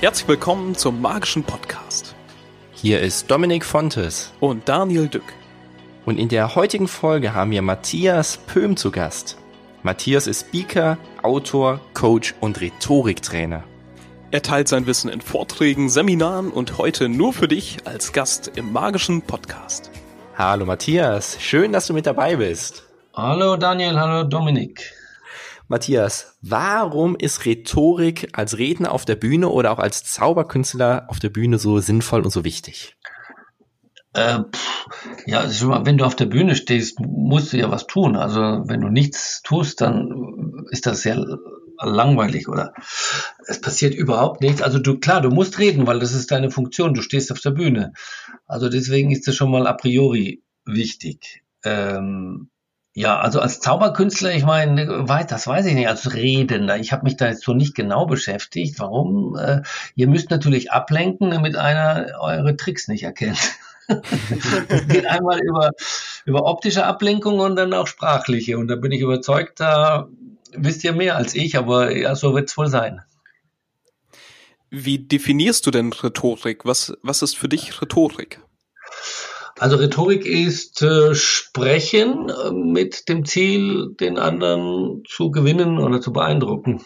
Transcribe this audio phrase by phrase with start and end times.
[0.00, 2.14] Herzlich willkommen zum magischen Podcast.
[2.74, 5.22] Hier ist Dominik Fontes und Daniel Dück.
[6.04, 9.38] Und in der heutigen Folge haben wir Matthias Pöhm zu Gast.
[9.82, 13.64] Matthias ist Speaker, Autor, Coach und Rhetoriktrainer.
[14.30, 18.74] Er teilt sein Wissen in Vorträgen, Seminaren und heute nur für dich als Gast im
[18.74, 19.90] magischen Podcast.
[20.36, 22.82] Hallo Matthias, schön, dass du mit dabei bist.
[23.14, 24.92] Hallo Daniel, hallo Dominik.
[25.66, 31.30] Matthias, warum ist Rhetorik als Redner auf der Bühne oder auch als Zauberkünstler auf der
[31.30, 32.96] Bühne so sinnvoll und so wichtig?
[34.12, 34.40] Äh,
[35.26, 38.14] ja, also wenn du auf der Bühne stehst, musst du ja was tun.
[38.14, 41.24] Also wenn du nichts tust, dann ist das sehr
[41.80, 42.72] langweilig oder
[43.46, 44.62] es passiert überhaupt nichts.
[44.62, 46.94] Also du, klar, du musst reden, weil das ist deine Funktion.
[46.94, 47.92] Du stehst auf der Bühne.
[48.46, 51.42] Also deswegen ist das schon mal a priori wichtig.
[51.64, 52.50] Ähm,
[52.96, 56.78] ja, also als Zauberkünstler, ich meine, das weiß ich nicht, als Redender.
[56.78, 58.78] Ich habe mich da jetzt so nicht genau beschäftigt.
[58.78, 59.36] Warum?
[59.36, 59.62] Äh,
[59.96, 63.38] ihr müsst natürlich ablenken, damit einer eure Tricks nicht erkennt.
[63.86, 65.72] Es geht einmal über,
[66.24, 68.56] über optische Ablenkung und dann auch sprachliche.
[68.56, 70.08] Und da bin ich überzeugt, da
[70.52, 73.02] wisst ihr mehr als ich, aber ja, so wird's wohl sein.
[74.70, 76.64] Wie definierst du denn Rhetorik?
[76.64, 78.40] Was, was ist für dich Rhetorik?
[79.58, 86.12] Also Rhetorik ist äh, Sprechen äh, mit dem Ziel, den anderen zu gewinnen oder zu
[86.12, 86.84] beeindrucken.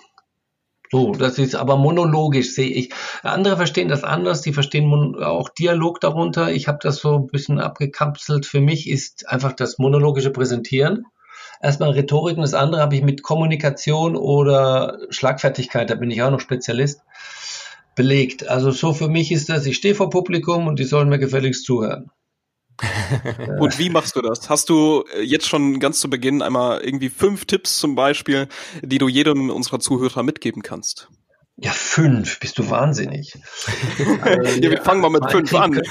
[0.90, 2.90] So, das ist aber monologisch, sehe ich.
[3.22, 6.50] Andere verstehen das anders, die verstehen auch Dialog darunter.
[6.50, 8.46] Ich habe das so ein bisschen abgekapselt.
[8.46, 11.04] Für mich ist einfach das monologische Präsentieren.
[11.60, 16.30] Erstmal Rhetorik und das andere habe ich mit Kommunikation oder Schlagfertigkeit, da bin ich auch
[16.30, 17.00] noch Spezialist,
[17.96, 18.48] belegt.
[18.48, 21.64] Also so für mich ist das, ich stehe vor Publikum und die sollen mir gefälligst
[21.64, 22.10] zuhören.
[23.58, 24.48] Und wie machst du das?
[24.48, 28.48] Hast du äh, jetzt schon ganz zu Beginn einmal irgendwie fünf Tipps zum Beispiel,
[28.82, 31.08] die du jedem unserer Zuhörer mitgeben kannst?
[31.56, 33.34] Ja, fünf, bist du wahnsinnig.
[34.22, 35.72] also, ja, wir fangen mal mit fünf an.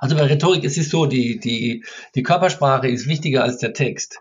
[0.00, 1.84] also bei Rhetorik ist es so, die, die,
[2.16, 4.18] die Körpersprache ist wichtiger als der Text.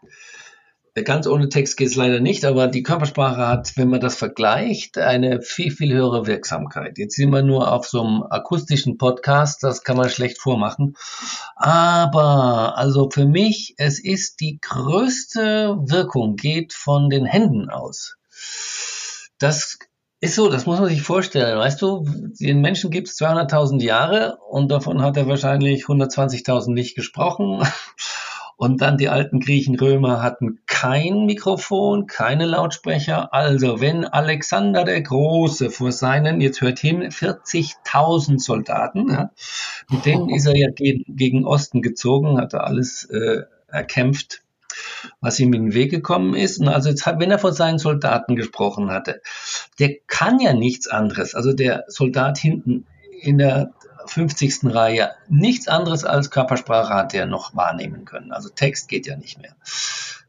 [1.06, 4.98] Ganz ohne Text geht es leider nicht, aber die Körpersprache hat, wenn man das vergleicht,
[4.98, 6.98] eine viel, viel höhere Wirksamkeit.
[6.98, 10.96] Jetzt sind wir nur auf so einem akustischen Podcast, das kann man schlecht vormachen.
[11.56, 18.18] Aber, also für mich, es ist die größte Wirkung, geht von den Händen aus.
[19.38, 19.78] Das
[20.22, 21.58] ist so, das muss man sich vorstellen.
[21.58, 22.06] Weißt du,
[22.40, 27.64] den Menschen gibt es 200.000 Jahre und davon hat er wahrscheinlich 120.000 nicht gesprochen.
[28.60, 33.34] Und dann die alten Griechen, Römer hatten kein Mikrofon, keine Lautsprecher.
[33.34, 39.32] Also wenn Alexander der Große vor seinen, jetzt hört hin, 40.000 Soldaten, ja,
[39.90, 44.42] mit denen ist er ja gegen, gegen Osten gezogen, hat er alles äh, erkämpft,
[45.22, 46.60] was ihm in den Weg gekommen ist.
[46.60, 49.22] Und also jetzt, wenn er vor seinen Soldaten gesprochen hatte,
[49.80, 51.34] der kann ja nichts anderes.
[51.34, 52.86] Also der Soldat hinten
[53.22, 53.72] in der
[54.10, 54.74] 50.
[54.74, 58.32] Reihe nichts anderes als Körpersprache hat er noch wahrnehmen können.
[58.32, 59.56] Also Text geht ja nicht mehr.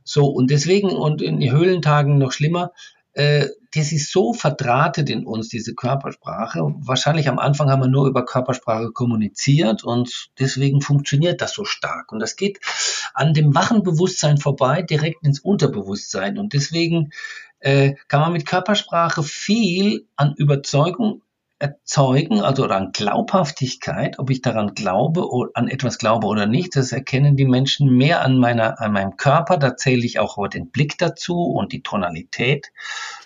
[0.05, 2.73] So, und deswegen, und in den Höhlentagen noch schlimmer,
[3.13, 6.75] äh, das ist so verdrahtet in uns, diese Körpersprache.
[6.79, 12.11] Wahrscheinlich am Anfang haben wir nur über Körpersprache kommuniziert und deswegen funktioniert das so stark.
[12.13, 12.59] Und das geht
[13.15, 16.39] an dem wachen Bewusstsein vorbei, direkt ins Unterbewusstsein.
[16.39, 17.11] Und deswegen
[17.61, 21.23] äh, kann man mit Körpersprache viel an Überzeugung
[21.61, 27.37] erzeugen, also an Glaubhaftigkeit, ob ich daran glaube, an etwas glaube oder nicht, das erkennen
[27.37, 31.37] die Menschen mehr an meiner, an meinem Körper, da zähle ich auch den Blick dazu
[31.37, 32.73] und die Tonalität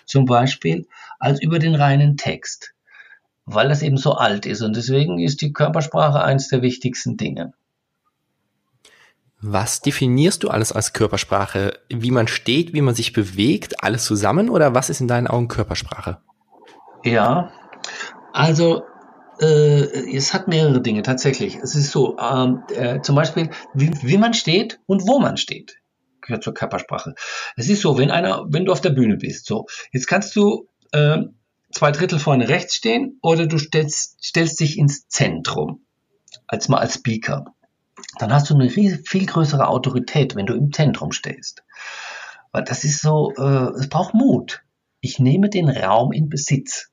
[0.05, 0.85] zum Beispiel,
[1.17, 2.73] als über den reinen Text,
[3.45, 7.53] weil das eben so alt ist und deswegen ist die Körpersprache eines der wichtigsten Dinge.
[9.39, 11.79] Was definierst du alles als Körpersprache?
[11.87, 15.47] Wie man steht, wie man sich bewegt, alles zusammen oder was ist in deinen Augen
[15.47, 16.17] Körpersprache?
[17.03, 17.51] Ja,
[18.35, 18.83] also
[19.39, 21.55] äh, es hat mehrere Dinge tatsächlich.
[21.55, 25.77] Es ist so, ähm, äh, zum Beispiel, wie, wie man steht und wo man steht,
[26.19, 27.15] gehört zur Körpersprache.
[27.55, 30.67] Es ist so, wenn einer, wenn du auf der Bühne bist, so, jetzt kannst du
[30.91, 31.19] äh,
[31.71, 35.85] zwei Drittel vorne rechts stehen oder du stellst, stellst dich ins Zentrum,
[36.45, 37.45] als mal als Speaker.
[38.19, 41.63] Dann hast du eine viel größere Autorität, wenn du im Zentrum stehst.
[42.51, 44.61] Weil das ist so, äh, es braucht Mut.
[44.99, 46.91] Ich nehme den Raum in Besitz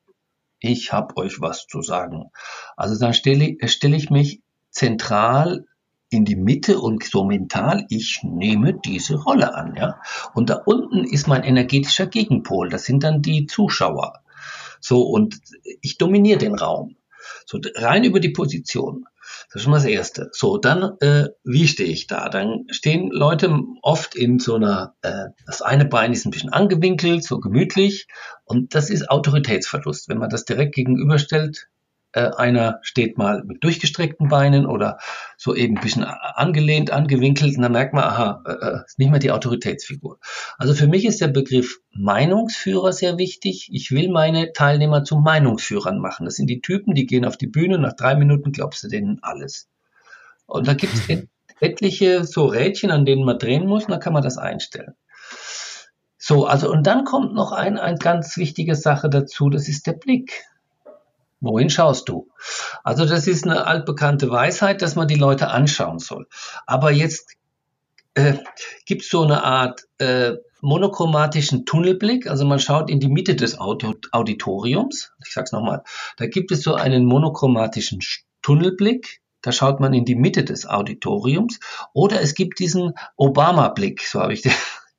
[0.63, 2.31] ich habe euch was zu sagen.
[2.77, 5.65] Also dann stelle, stelle ich mich zentral
[6.09, 9.99] in die Mitte und so mental, ich nehme diese Rolle an, ja.
[10.33, 14.21] Und da unten ist mein energetischer Gegenpol, das sind dann die Zuschauer.
[14.79, 15.39] So, und
[15.81, 16.95] ich dominiere den Raum.
[17.45, 19.05] So, rein über die Position.
[19.53, 20.29] Das ist schon mal das Erste.
[20.31, 22.27] So, dann, äh, wie stehe ich da?
[22.27, 27.23] Dann stehen Leute oft in so einer, äh, das eine Bein ist ein bisschen angewinkelt,
[27.23, 28.07] so gemütlich.
[28.45, 30.09] Und das ist Autoritätsverlust.
[30.09, 31.67] Wenn man das direkt gegenüberstellt,
[32.13, 34.99] äh, einer steht mal mit durchgestreckten Beinen oder
[35.37, 39.11] so eben ein bisschen angelehnt, angewinkelt und dann merkt man, aha, äh, äh, ist nicht
[39.11, 40.19] mehr die Autoritätsfigur.
[40.57, 43.69] Also für mich ist der Begriff Meinungsführer sehr wichtig.
[43.71, 46.25] Ich will meine Teilnehmer zu Meinungsführern machen.
[46.25, 49.19] Das sind die Typen, die gehen auf die Bühne, nach drei Minuten glaubst du denen
[49.21, 49.67] alles.
[50.45, 51.27] Und da gibt es et
[51.59, 54.95] etliche so Rädchen, an denen man drehen muss, und dann kann man das einstellen.
[56.17, 59.93] So, also und dann kommt noch ein, ein ganz wichtige Sache dazu, das ist der
[59.93, 60.43] Blick.
[61.43, 62.29] Wohin schaust du?
[62.85, 66.25] Also das ist eine altbekannte Weisheit, dass man die Leute anschauen soll.
[66.65, 67.35] Aber jetzt
[68.13, 68.35] äh,
[68.85, 73.59] gibt es so eine Art äh, monochromatischen Tunnelblick, also man schaut in die Mitte des
[73.59, 75.11] Auditoriums.
[75.25, 75.83] Ich sage es nochmal,
[76.15, 77.99] da gibt es so einen monochromatischen
[78.41, 81.59] Tunnelblick, da schaut man in die Mitte des Auditoriums.
[81.91, 84.53] Oder es gibt diesen Obama-Blick, so habe ich den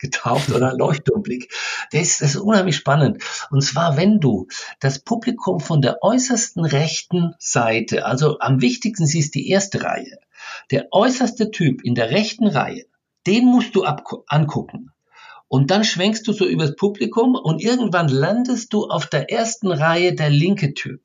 [0.04, 1.52] getauft oder Leuchtturmblick.
[1.90, 3.22] Das ist, das ist unheimlich spannend.
[3.50, 4.46] Und zwar, wenn du
[4.80, 10.18] das Publikum von der äußersten rechten Seite, also am wichtigsten siehst die erste Reihe,
[10.70, 12.84] der äußerste Typ in der rechten Reihe,
[13.26, 14.90] den musst du angucken.
[15.48, 20.14] Und dann schwenkst du so übers Publikum und irgendwann landest du auf der ersten Reihe
[20.14, 21.00] der linke Typ.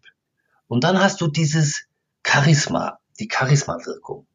[0.67, 1.85] Und dann hast du dieses
[2.25, 4.25] Charisma, die Charisma-Wirkung.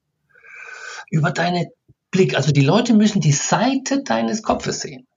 [1.10, 1.70] Über deine
[2.14, 2.36] Blick.
[2.36, 5.08] Also die Leute müssen die Seite deines Kopfes sehen,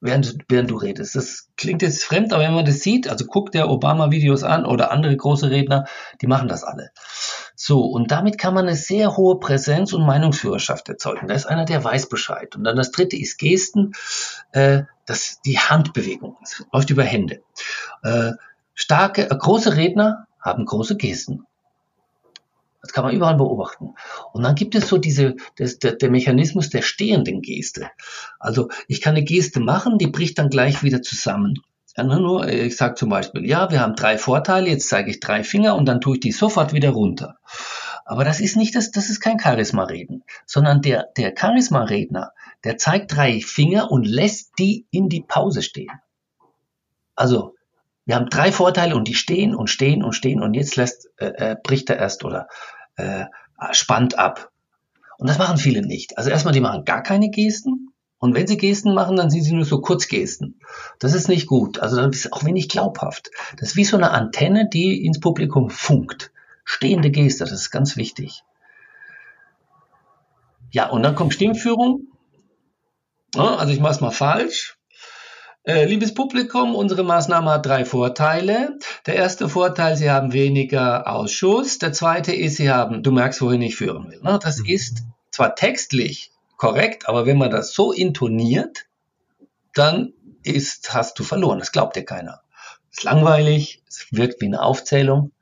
[0.00, 1.14] während, während du redest.
[1.14, 4.90] Das klingt jetzt fremd, aber wenn man das sieht, also guckt der Obama-Videos an oder
[4.90, 5.86] andere große Redner,
[6.20, 6.90] die machen das alle.
[7.54, 11.28] So, und damit kann man eine sehr hohe Präsenz und Meinungsführerschaft erzeugen.
[11.28, 12.56] Da ist einer, der weiß Bescheid.
[12.56, 13.92] Und dann das dritte ist Gesten,
[14.50, 16.36] äh, das, die Handbewegung.
[16.40, 17.42] Das läuft über Hände.
[18.02, 18.32] Äh,
[18.74, 21.47] starke, äh, große Redner haben große Gesten.
[22.88, 23.94] Das kann man überall beobachten.
[24.32, 27.90] Und dann gibt es so diese, das, der, der Mechanismus der stehenden Geste.
[28.40, 31.60] Also ich kann eine Geste machen, die bricht dann gleich wieder zusammen.
[32.48, 35.84] Ich sage zum Beispiel, ja, wir haben drei Vorteile, jetzt zeige ich drei Finger und
[35.84, 37.36] dann tue ich die sofort wieder runter.
[38.06, 42.32] Aber das ist nicht das, das ist kein Charisma-Reden, sondern der, der Charisma-Redner,
[42.64, 45.92] der zeigt drei Finger und lässt die in die Pause stehen.
[47.14, 47.54] Also,
[48.08, 51.50] wir haben drei Vorteile und die stehen und stehen und stehen und jetzt lässt, äh,
[51.50, 52.48] äh, bricht er erst oder
[52.98, 53.26] äh,
[53.72, 54.50] spannt ab.
[55.16, 56.16] Und das machen viele nicht.
[56.16, 57.92] Also erstmal, die machen gar keine Gesten.
[58.18, 60.60] Und wenn sie Gesten machen, dann sind sie nur so Kurzgesten.
[60.98, 61.78] Das ist nicht gut.
[61.78, 63.30] Also das ist auch wenig glaubhaft.
[63.56, 66.32] Das ist wie so eine Antenne, die ins Publikum funkt.
[66.64, 68.42] Stehende Geste, das ist ganz wichtig.
[70.70, 72.08] Ja, und dann kommt Stimmführung.
[73.34, 74.77] Also ich mache es mal falsch.
[75.64, 78.78] Äh, liebes Publikum, unsere Maßnahme hat drei Vorteile.
[79.06, 81.78] Der erste Vorteil, Sie haben weniger Ausschuss.
[81.78, 84.20] Der zweite ist, Sie haben, du merkst, wohin ich führen will.
[84.22, 84.38] Ne?
[84.42, 84.66] Das mhm.
[84.66, 88.86] ist zwar textlich korrekt, aber wenn man das so intoniert,
[89.74, 90.12] dann
[90.42, 91.58] ist, hast du verloren.
[91.58, 92.40] Das glaubt dir keiner.
[92.90, 95.32] Es ist langweilig, es wirkt wie eine Aufzählung.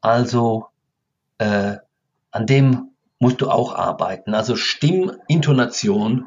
[0.00, 0.66] Also
[1.38, 1.76] äh,
[2.30, 4.34] an dem musst du auch arbeiten.
[4.34, 6.26] Also Stimmintonation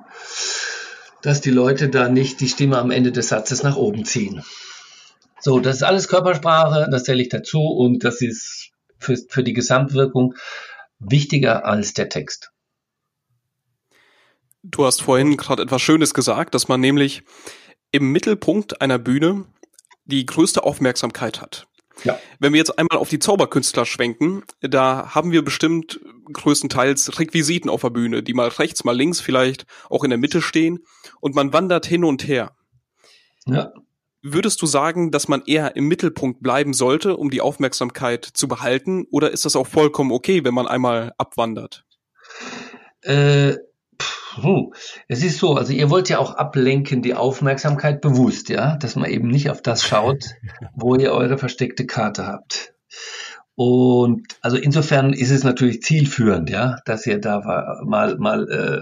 [1.23, 4.43] dass die Leute da nicht die Stimme am Ende des Satzes nach oben ziehen.
[5.39, 9.53] So, das ist alles Körpersprache, das zähle ich dazu und das ist für, für die
[9.53, 10.35] Gesamtwirkung
[10.99, 12.51] wichtiger als der Text.
[14.63, 17.23] Du hast vorhin gerade etwas Schönes gesagt, dass man nämlich
[17.91, 19.45] im Mittelpunkt einer Bühne
[20.05, 21.67] die größte Aufmerksamkeit hat.
[22.03, 22.19] Ja.
[22.39, 25.99] Wenn wir jetzt einmal auf die Zauberkünstler schwenken, da haben wir bestimmt
[26.31, 30.41] größtenteils Requisiten auf der Bühne, die mal rechts, mal links, vielleicht auch in der Mitte
[30.41, 30.79] stehen
[31.19, 32.55] und man wandert hin und her.
[33.45, 33.73] Ja.
[34.21, 39.05] Würdest du sagen, dass man eher im Mittelpunkt bleiben sollte, um die Aufmerksamkeit zu behalten,
[39.11, 41.85] oder ist das auch vollkommen okay, wenn man einmal abwandert?
[43.01, 43.55] Äh,
[43.97, 44.73] Puh.
[45.07, 49.09] Es ist so, also ihr wollt ja auch ablenken, die Aufmerksamkeit bewusst, ja, dass man
[49.09, 50.25] eben nicht auf das schaut,
[50.75, 52.73] wo ihr eure versteckte Karte habt.
[53.55, 58.81] Und also insofern ist es natürlich zielführend, ja, dass ihr da mal mal äh,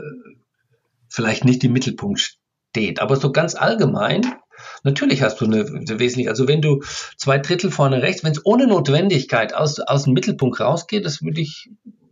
[1.09, 2.37] vielleicht nicht im Mittelpunkt
[2.71, 3.01] steht.
[3.01, 4.21] Aber so ganz allgemein,
[4.83, 6.81] natürlich hast du eine, eine wesentliche, also wenn du
[7.17, 11.41] zwei Drittel vorne rechts, wenn es ohne Notwendigkeit aus, aus dem Mittelpunkt rausgeht, das würde
[11.41, 11.69] ich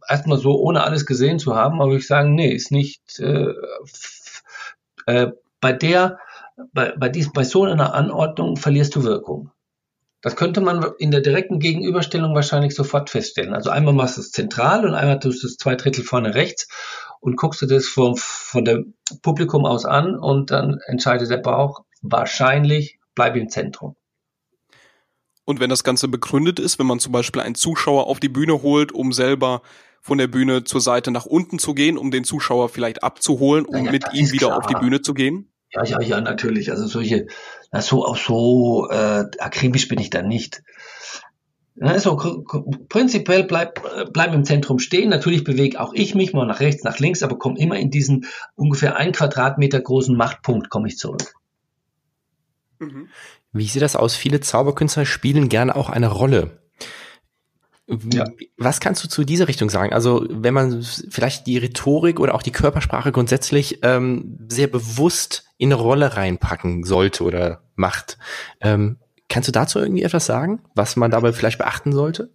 [0.09, 3.53] erstmal so, ohne alles gesehen zu haben, aber ich sagen, nee, ist nicht äh,
[5.05, 6.19] äh, bei der,
[6.73, 9.51] bei, bei, dies, bei so einer Anordnung verlierst du Wirkung.
[10.21, 13.53] Das könnte man in der direkten Gegenüberstellung wahrscheinlich sofort feststellen.
[13.53, 16.67] Also einmal machst du es zentral und einmal tust du es zwei Drittel vorne rechts
[17.21, 21.83] und guckst du das vom, von dem Publikum aus an und dann entscheidet der Bauch
[22.01, 23.95] wahrscheinlich, bleib im Zentrum.
[25.45, 28.61] Und wenn das Ganze begründet ist, wenn man zum Beispiel einen Zuschauer auf die Bühne
[28.61, 29.61] holt, um selber
[30.01, 33.85] von der Bühne zur Seite nach unten zu gehen, um den Zuschauer vielleicht abzuholen, um
[33.85, 34.57] ja, mit ihm wieder klar.
[34.57, 35.51] auf die Bühne zu gehen?
[35.71, 36.71] Ja, ja, ja, natürlich.
[36.71, 37.27] Also solche,
[37.71, 40.63] na, so auch so äh, akribisch bin ich da nicht.
[41.81, 42.43] Also
[42.89, 45.09] prinzipiell bleib, bleib im Zentrum stehen.
[45.09, 48.25] Natürlich bewege auch ich mich mal nach rechts, nach links, aber komme immer in diesen
[48.55, 51.33] ungefähr ein Quadratmeter großen Machtpunkt komme ich zurück.
[52.79, 53.07] Mhm.
[53.53, 54.15] Wie sieht das aus?
[54.15, 56.68] Viele Zauberkünstler spielen gerne auch eine Rolle.
[58.11, 58.25] Ja.
[58.57, 59.93] Was kannst du zu dieser Richtung sagen?
[59.93, 65.73] Also wenn man vielleicht die Rhetorik oder auch die Körpersprache grundsätzlich ähm, sehr bewusst in
[65.73, 68.17] eine Rolle reinpacken sollte oder macht,
[68.61, 68.97] ähm,
[69.29, 72.31] Kannst du dazu irgendwie etwas sagen, was man dabei vielleicht beachten sollte?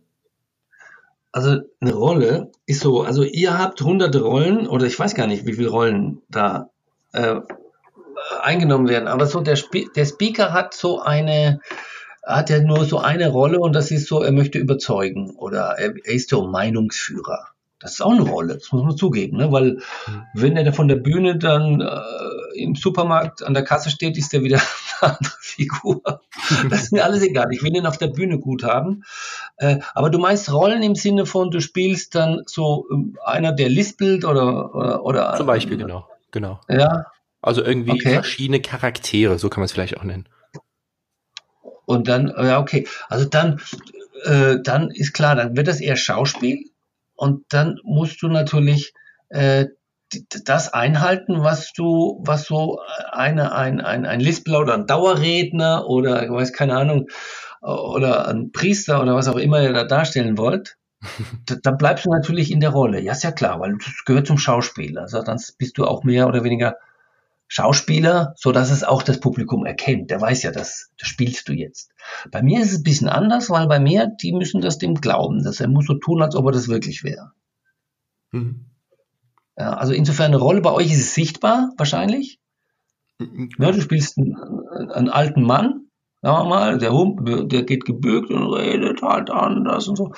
[1.32, 5.44] Also eine Rolle ist so, also ihr habt hunderte Rollen oder ich weiß gar nicht,
[5.44, 6.70] wie viele Rollen da
[7.12, 7.40] äh,
[8.40, 11.60] eingenommen werden, aber so der, Sp der Speaker hat so eine,
[12.26, 15.94] hat ja nur so eine Rolle und das ist so, er möchte überzeugen oder er,
[16.04, 17.48] er ist so Meinungsführer.
[17.80, 19.52] Das ist auch eine Rolle, das muss man zugeben, ne?
[19.52, 19.72] weil
[20.06, 20.22] mhm.
[20.32, 22.00] wenn er da von der Bühne dann äh,
[22.54, 24.58] im Supermarkt an der Kasse steht, ist er wieder
[25.00, 26.02] eine andere Figur.
[26.68, 27.48] Das ist mir alles egal.
[27.52, 29.02] Ich will ihn auf der Bühne gut haben.
[29.56, 33.70] Äh, aber du meinst Rollen im Sinne von, du spielst dann so äh, einer, der
[33.70, 36.06] lispelt oder, oder, oder Zum Beispiel, genau.
[36.32, 36.60] genau.
[36.68, 37.06] Ja.
[37.40, 38.12] Also irgendwie okay.
[38.14, 40.26] verschiedene Charaktere, so kann man es vielleicht auch nennen.
[41.86, 42.86] Und dann, ja, okay.
[43.08, 43.60] Also dann,
[44.24, 46.70] äh, dann ist klar, dann wird das eher Schauspiel.
[47.14, 48.92] Und dann musst du natürlich
[49.28, 49.66] äh,
[50.44, 52.80] das einhalten, was du, was so
[53.12, 57.08] eine, ein, ein, ein Lispler oder ein Dauerredner oder, ich weiß keine Ahnung,
[57.60, 60.76] oder ein Priester oder was auch immer ihr da darstellen wollt,
[61.62, 63.00] dann bleibst du natürlich in der Rolle.
[63.00, 65.02] Ja, ist ja klar, weil das gehört zum Schauspieler.
[65.02, 66.76] Also dann bist du auch mehr oder weniger
[67.54, 70.10] Schauspieler, so dass es auch das Publikum erkennt.
[70.10, 71.92] Der weiß ja, das, das spielst du jetzt.
[72.32, 75.44] Bei mir ist es ein bisschen anders, weil bei mir, die müssen das dem glauben,
[75.44, 77.30] dass er muss so tun, als ob er das wirklich wäre.
[78.32, 78.64] Mhm.
[79.56, 82.40] Ja, also insofern eine Rolle bei euch ist es sichtbar, wahrscheinlich.
[83.20, 83.50] Mhm.
[83.56, 84.34] Ja, du spielst einen,
[84.90, 85.86] einen alten Mann,
[86.24, 90.14] sagen wir mal, der, Hund, der geht gebückt und redet halt anders und so.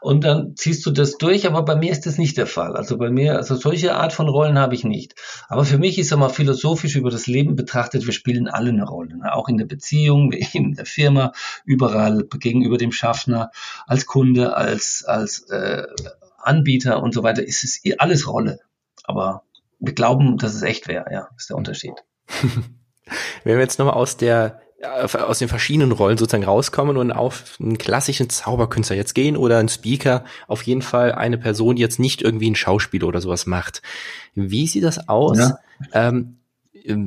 [0.00, 2.76] Und dann ziehst du das durch, aber bei mir ist das nicht der Fall.
[2.76, 5.16] Also bei mir, also solche Art von Rollen habe ich nicht.
[5.48, 9.16] Aber für mich ist mal philosophisch über das Leben betrachtet, wir spielen alle eine Rolle.
[9.16, 9.34] Ne?
[9.34, 11.32] Auch in der Beziehung, in der Firma,
[11.64, 13.50] überall, gegenüber dem Schaffner,
[13.88, 15.82] als Kunde, als, als äh,
[16.38, 18.60] Anbieter und so weiter, ist es alles Rolle.
[19.02, 19.42] Aber
[19.80, 21.94] wir glauben, dass es echt wäre, ja, ist der Unterschied.
[23.42, 27.78] Wenn wir jetzt nochmal aus der aus den verschiedenen Rollen sozusagen rauskommen und auf einen
[27.78, 32.22] klassischen Zauberkünstler jetzt gehen oder einen Speaker, auf jeden Fall eine Person, die jetzt nicht
[32.22, 33.82] irgendwie ein Schauspiel oder sowas macht.
[34.34, 35.38] Wie sieht das aus?
[35.38, 35.58] Ja.
[35.92, 36.36] Ähm,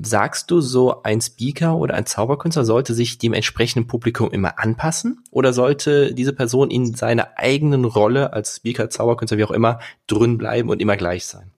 [0.03, 5.23] sagst du, so ein Speaker oder ein Zauberkünstler sollte sich dem entsprechenden Publikum immer anpassen
[5.31, 10.37] oder sollte diese Person in seiner eigenen Rolle als Speaker, Zauberkünstler, wie auch immer, drin
[10.37, 11.51] bleiben und immer gleich sein?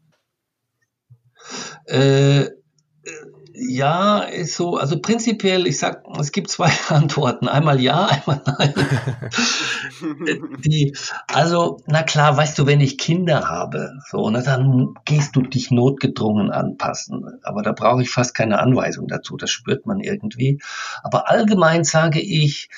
[1.86, 2.52] Äh,
[3.56, 7.48] ja, ist so, also prinzipiell, ich sag, es gibt zwei Antworten.
[7.48, 8.74] Einmal ja, einmal nein.
[10.66, 10.96] Die,
[11.28, 15.72] also, na klar, weißt du, wenn ich Kinder habe, so, na, dann gehst du dich
[15.72, 17.40] notgedrungen anpassen.
[17.44, 19.38] Aber da brauche ich fast keine Anweisung dazu.
[19.38, 20.60] Das spürt man irgendwie.
[21.04, 22.70] Aber allgemein sage ich,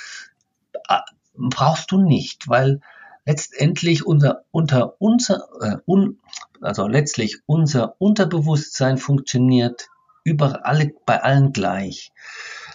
[1.38, 2.82] brauchst du nicht, weil
[3.26, 6.20] letztendlich unser, unter, unser, äh, un,
[6.62, 9.90] also letztlich unser Unterbewusstsein funktioniert
[10.26, 12.12] über alle, bei allen gleich.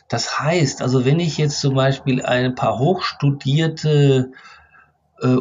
[0.09, 4.33] Das heißt, also wenn ich jetzt zum Beispiel ein paar hochstudierte,
[5.21, 5.37] äh,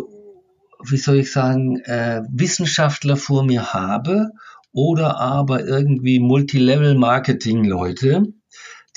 [0.83, 4.31] wie soll ich sagen, äh, Wissenschaftler vor mir habe
[4.73, 8.33] oder aber irgendwie Multilevel-Marketing-Leute,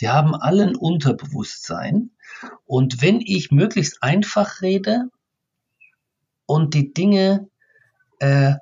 [0.01, 2.11] die haben allen Unterbewusstsein.
[2.65, 5.11] Und wenn ich möglichst einfach rede,
[6.47, 7.49] und die Dinge
[8.19, 8.55] äh,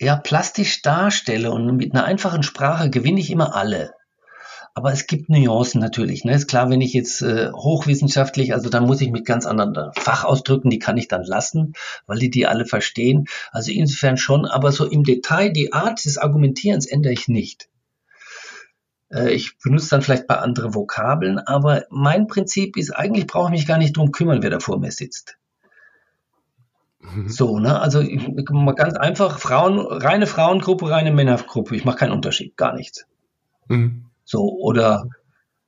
[0.00, 3.92] ja plastisch darstelle und mit einer einfachen Sprache gewinne ich immer alle.
[4.74, 6.24] Aber es gibt Nuancen natürlich.
[6.24, 6.34] Ne?
[6.34, 10.70] Ist klar, wenn ich jetzt äh, hochwissenschaftlich, also dann muss ich mit ganz anderen Fachausdrücken,
[10.70, 11.72] die kann ich dann lassen,
[12.06, 13.24] weil die die alle verstehen.
[13.50, 17.68] Also insofern schon, aber so im Detail die Art des Argumentierens ändere ich nicht.
[19.12, 23.46] Äh, ich benutze dann vielleicht ein paar andere Vokabeln, aber mein Prinzip ist, eigentlich brauche
[23.46, 25.38] ich mich gar nicht drum kümmern, wer da vor mir sitzt.
[27.00, 27.28] Mhm.
[27.28, 27.80] So, ne?
[27.80, 28.02] Also
[28.50, 31.76] mal ganz einfach, Frauen, reine Frauengruppe, reine Männergruppe.
[31.76, 33.06] Ich mache keinen Unterschied, gar nichts.
[33.68, 34.06] Mhm.
[34.24, 35.08] So, oder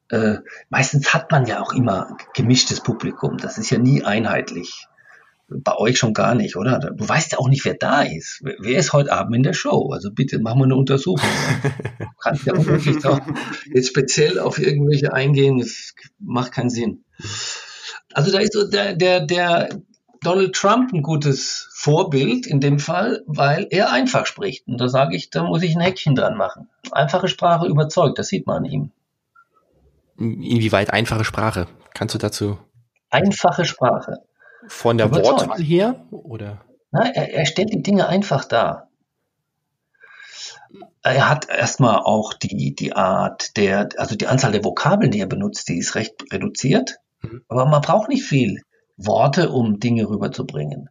[0.08, 3.37] äh, meistens hat man ja auch immer gemischtes Publikum.
[3.38, 4.87] Das ist ja nie einheitlich.
[5.49, 6.78] Bei euch schon gar nicht, oder?
[6.78, 8.40] Du weißt ja auch nicht, wer da ist.
[8.42, 9.90] Wer ist heute Abend in der Show?
[9.92, 11.28] Also bitte, machen wir eine Untersuchung.
[11.99, 13.20] Du kannst ja unmöglich drauf
[13.72, 15.58] jetzt speziell auf irgendwelche eingehen.
[15.58, 17.04] Das macht keinen Sinn.
[18.12, 19.68] Also da ist der, der, der
[20.22, 24.68] Donald Trump ein gutes Vorbild in dem Fall, weil er einfach spricht.
[24.68, 26.68] Und da sage ich, da muss ich ein Häkchen dran machen.
[26.92, 28.90] Einfache Sprache überzeugt, das sieht man an ihm.
[30.18, 31.66] Inwieweit einfache Sprache?
[31.94, 32.58] Kannst du dazu?
[33.08, 34.18] Einfache Sprache.
[34.68, 35.40] Von der überzeugt.
[35.40, 36.04] Wortwahl her?
[36.10, 36.60] Oder?
[36.90, 38.88] Na, er, er stellt die Dinge einfach dar.
[41.02, 45.26] Er hat erstmal auch die, die Art der, also die Anzahl der Vokabeln, die er
[45.26, 46.96] benutzt, die ist recht reduziert.
[47.22, 47.42] Mhm.
[47.48, 48.60] Aber man braucht nicht viel
[49.07, 50.90] Worte, um Dinge rüberzubringen.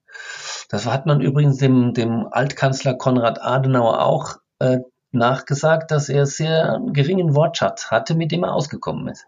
[0.70, 4.80] Das hat man übrigens dem, dem Altkanzler Konrad Adenauer auch äh,
[5.12, 9.26] nachgesagt, dass er sehr geringen Wortschatz hatte, mit dem er ausgekommen ist.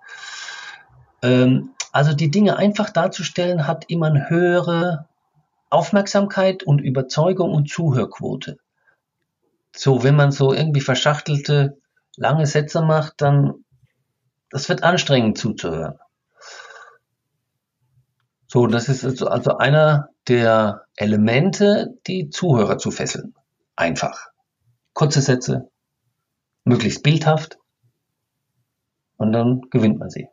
[1.21, 5.07] Ähm, also die Dinge einfach darzustellen, hat immer eine höhere
[5.69, 8.57] Aufmerksamkeit und Überzeugung und Zuhörquote.
[9.75, 11.77] So, wenn man so irgendwie verschachtelte,
[12.17, 13.65] lange Sätze macht, dann,
[14.49, 15.97] das wird anstrengend zuzuhören.
[18.53, 23.33] So, das ist also, also einer der Elemente, die Zuhörer zu fesseln.
[23.77, 24.27] Einfach.
[24.91, 25.69] Kurze Sätze,
[26.65, 27.59] möglichst bildhaft
[29.15, 30.27] und dann gewinnt man sie.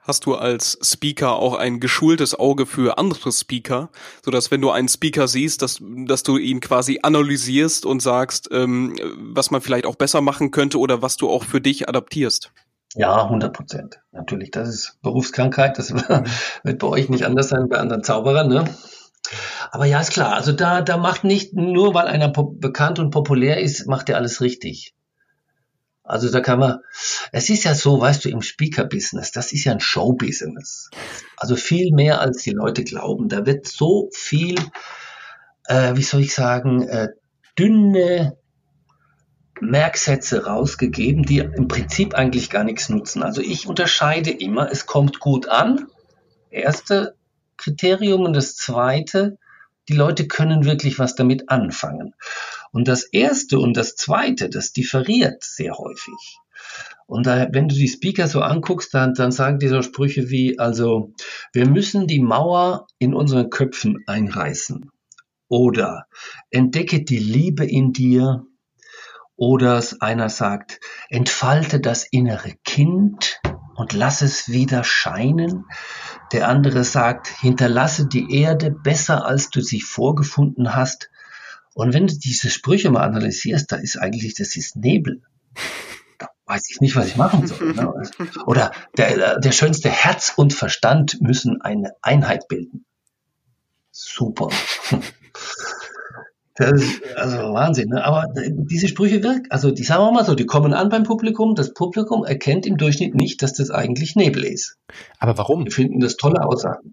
[0.00, 3.90] Hast du als Speaker auch ein geschultes Auge für andere Speaker,
[4.24, 8.48] so dass wenn du einen Speaker siehst, dass, dass du ihn quasi analysierst und sagst,
[8.50, 12.52] ähm, was man vielleicht auch besser machen könnte oder was du auch für dich adaptierst?
[12.94, 14.00] Ja, 100 Prozent.
[14.12, 15.78] Natürlich, das ist Berufskrankheit.
[15.78, 15.92] Das
[16.62, 18.48] wird bei euch nicht anders sein, bei anderen Zauberern.
[18.48, 18.64] Ne?
[19.70, 20.34] Aber ja, ist klar.
[20.34, 24.40] Also da, da macht nicht nur, weil einer bekannt und populär ist, macht er alles
[24.40, 24.94] richtig.
[26.04, 26.80] Also da kann man,
[27.30, 30.90] es ist ja so, weißt du, im Speaker-Business, das ist ja ein Show-Business.
[31.36, 33.28] Also viel mehr als die Leute glauben.
[33.28, 34.56] Da wird so viel,
[35.66, 37.08] äh, wie soll ich sagen, äh,
[37.58, 38.36] dünne
[39.62, 43.22] Merksätze rausgegeben, die im Prinzip eigentlich gar nichts nutzen.
[43.22, 45.86] Also ich unterscheide immer, es kommt gut an.
[46.50, 47.14] Erste
[47.56, 49.38] Kriterium und das zweite,
[49.88, 52.14] die Leute können wirklich was damit anfangen.
[52.72, 56.38] Und das erste und das zweite, das differiert sehr häufig.
[57.06, 60.58] Und da, wenn du die Speaker so anguckst, dann, dann sagen die so Sprüche wie,
[60.58, 61.12] also,
[61.52, 64.90] wir müssen die Mauer in unseren Köpfen einreißen.
[65.48, 66.06] Oder
[66.50, 68.46] entdecke die Liebe in dir
[69.36, 73.40] oder einer sagt, entfalte das innere Kind
[73.74, 75.64] und lass es wieder scheinen.
[76.32, 81.10] Der andere sagt, hinterlasse die Erde besser, als du sie vorgefunden hast.
[81.74, 85.22] Und wenn du diese Sprüche mal analysierst, da ist eigentlich, das ist Nebel.
[86.18, 87.72] Da weiß ich nicht, was ich machen soll.
[87.72, 87.92] Ne?
[88.46, 92.84] Oder der, der schönste Herz und Verstand müssen eine Einheit bilden.
[93.90, 94.48] Super.
[96.54, 97.88] Das ist also Wahnsinn.
[97.88, 98.04] Ne?
[98.04, 101.54] Aber diese Sprüche wirken, also die sagen wir mal so, die kommen an beim Publikum.
[101.54, 104.76] Das Publikum erkennt im Durchschnitt nicht, dass das eigentlich Nebel ist.
[105.18, 105.64] Aber warum?
[105.64, 106.92] Die finden das tolle Aussagen.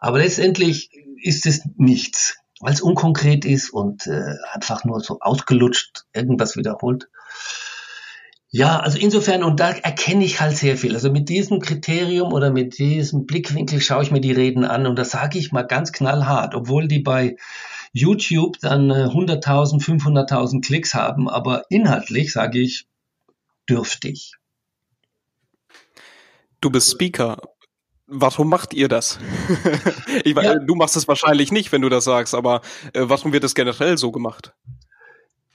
[0.00, 0.90] Aber letztendlich
[1.22, 7.08] ist es nichts, weil es unkonkret ist und äh, einfach nur so ausgelutscht irgendwas wiederholt.
[8.48, 10.94] Ja, also insofern, und da erkenne ich halt sehr viel.
[10.94, 14.98] Also mit diesem Kriterium oder mit diesem Blickwinkel schaue ich mir die Reden an und
[14.98, 17.36] das sage ich mal ganz knallhart, obwohl die bei
[17.92, 22.86] YouTube dann 100.000, äh, 500.000 Klicks haben, aber inhaltlich sage ich
[23.68, 24.34] dürftig.
[26.60, 27.38] Du bist Speaker.
[28.08, 29.18] Warum macht ihr das?
[30.24, 30.58] ich ja.
[30.58, 32.60] du machst es wahrscheinlich nicht, wenn du das sagst, aber
[32.92, 34.54] äh, warum wird es generell so gemacht?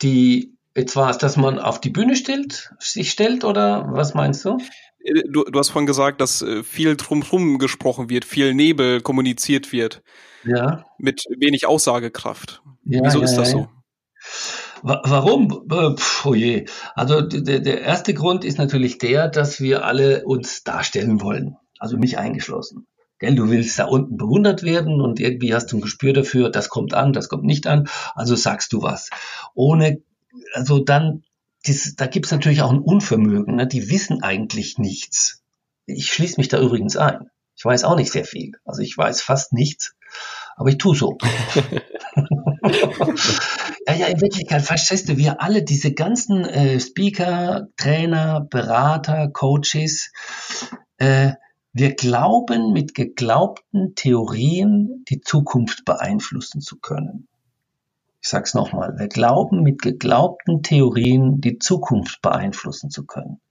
[0.02, 4.46] Die, jetzt war es, dass man auf die Bühne stellt, sich stellt, oder was meinst
[4.46, 4.58] du?
[5.04, 9.72] Äh, du, du hast vorhin gesagt, dass äh, viel drumherum gesprochen wird, viel Nebel kommuniziert
[9.72, 10.02] wird.
[10.44, 10.86] Ja.
[10.98, 12.62] Mit wenig Aussagekraft.
[12.84, 13.68] Ja, Wieso ja, ist das so?
[14.84, 15.52] Warum?
[15.70, 16.66] Äh, Puh, oh je.
[16.96, 21.58] Also der, der erste Grund ist natürlich der, dass wir alle uns darstellen wollen.
[21.78, 22.88] Also mich eingeschlossen.
[23.20, 26.70] Gell, du willst da unten bewundert werden und irgendwie hast du ein Gespür dafür, das
[26.70, 29.12] kommt an, das kommt nicht an, also sagst du was.
[29.54, 30.02] Ohne,
[30.54, 31.24] also dann,
[31.66, 33.68] das, da gibt's natürlich auch ein Unvermögen, ne?
[33.68, 35.44] die wissen eigentlich nichts.
[35.86, 37.30] Ich schließe mich da übrigens ein.
[37.56, 38.54] Ich weiß auch nicht sehr viel.
[38.66, 39.96] Also ich weiß fast nichts
[40.56, 41.18] aber ich tue so.
[43.88, 50.12] ja, ja, in Wirklichkeit, verstehst du, wir alle, diese ganzen äh, Speaker, Trainer, Berater, Coaches,
[50.98, 51.32] äh,
[51.74, 57.28] wir glauben mit geglaubten Theorien die Zukunft beeinflussen zu können.
[58.24, 63.42] Ich sag's nochmal, wir glauben mit geglaubten Theorien die Zukunft beeinflussen zu können.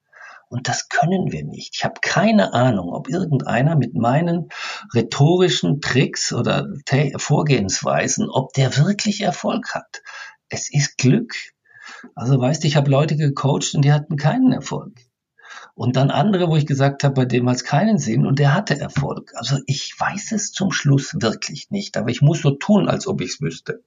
[0.49, 1.77] Und das können wir nicht.
[1.77, 4.49] Ich habe keine Ahnung, ob irgendeiner mit meinen
[4.95, 6.69] rhetorischen Tricks oder
[7.17, 10.03] Vorgehensweisen, ob der wirklich Erfolg hat.
[10.49, 11.35] Es ist Glück.
[12.15, 14.93] Also weißt du, ich habe Leute gecoacht und die hatten keinen Erfolg.
[15.75, 18.55] Und dann andere, wo ich gesagt habe, bei dem hat es keinen Sinn und der
[18.55, 19.33] hatte Erfolg.
[19.35, 23.21] Also ich weiß es zum Schluss wirklich nicht, aber ich muss so tun, als ob
[23.21, 23.83] ich es wüsste.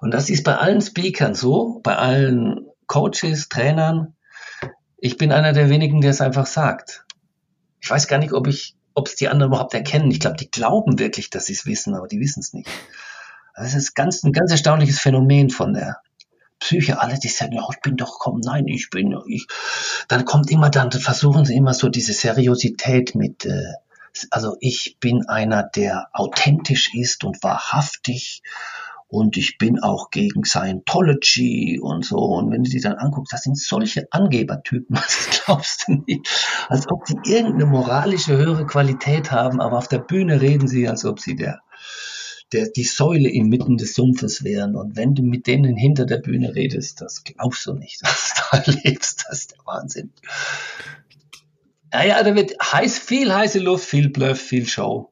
[0.00, 4.16] Und das ist bei allen Speakern so, bei allen Coaches, Trainern.
[4.96, 7.04] Ich bin einer der wenigen, der es einfach sagt.
[7.80, 10.10] Ich weiß gar nicht, ob ich, ob es die anderen überhaupt erkennen.
[10.10, 12.68] Ich glaube, die glauben wirklich, dass sie es wissen, aber die wissen es nicht.
[13.54, 16.00] Das ist ganz, ein ganz erstaunliches Phänomen von der
[16.60, 17.00] Psyche.
[17.00, 19.46] Alle, die sagen, ja, ich bin doch, komm, nein, ich bin, ich.
[20.08, 23.74] Dann kommt immer, dann versuchen sie immer so diese Seriosität mit, äh,
[24.30, 28.42] also ich bin einer, der authentisch ist und wahrhaftig
[29.10, 32.18] und ich bin auch gegen Scientology und so.
[32.18, 36.28] Und wenn du die dann anguckst, das sind solche Angebertypen, das glaubst du nicht.
[36.68, 41.06] Als ob die irgendeine moralische höhere Qualität haben, aber auf der Bühne reden sie, als
[41.06, 41.62] ob sie der,
[42.52, 44.76] der, die Säule inmitten des Sumpfes wären.
[44.76, 48.42] Und wenn du mit denen hinter der Bühne redest, das glaubst du nicht, was du
[48.50, 49.24] da erlebst.
[49.26, 50.12] Das ist der Wahnsinn.
[51.94, 55.10] Ja, ja, da wird heiß, viel heiße Luft, viel Bluff, viel Show.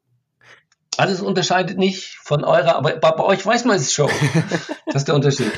[0.98, 4.11] Alles unterscheidet nicht von eurer, aber bei, bei euch weiß man es schon.
[4.87, 5.52] das ist der Unterschied.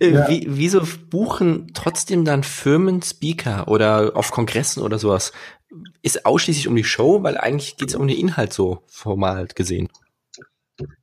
[0.00, 0.28] Äh, ja.
[0.28, 5.32] Wie, wieso buchen trotzdem dann Firmen Speaker oder auf Kongressen oder sowas?
[6.02, 9.88] Ist ausschließlich um die Show, weil eigentlich geht es um den Inhalt so formal gesehen.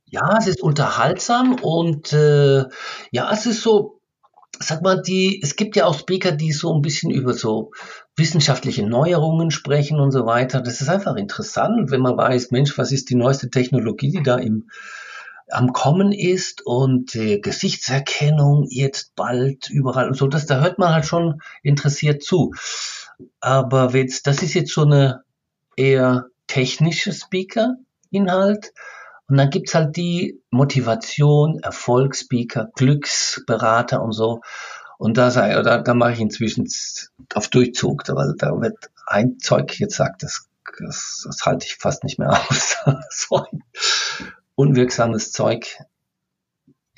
[0.06, 2.64] Ja, es ist unterhaltsam und äh,
[3.10, 3.95] ja, es ist so,
[4.58, 7.72] sag mal, die, es gibt ja auch Speaker, die so ein bisschen über so
[8.16, 10.60] wissenschaftliche Neuerungen sprechen und so weiter.
[10.60, 14.36] Das ist einfach interessant, wenn man weiß, Mensch, was ist die neueste Technologie, die da
[14.36, 14.68] im,
[15.50, 20.26] am Kommen ist und äh, Gesichtserkennung jetzt bald überall und so.
[20.26, 22.52] Das, da hört man halt schon interessiert zu.
[23.40, 25.22] Aber jetzt, das ist jetzt so eine
[25.76, 28.72] eher technische Speaker-Inhalt.
[29.28, 34.40] Und dann gibt's halt die Motivation, Erfolgsspeaker, Glücksberater und so.
[34.98, 36.68] Und da, sei, da, da mache ich inzwischen
[37.34, 42.04] auf Durchzug, weil da wird ein Zeug jetzt sagt, das, das, das halte ich fast
[42.04, 42.76] nicht mehr aus.
[43.10, 43.62] so ein
[44.54, 45.76] unwirksames Zeug.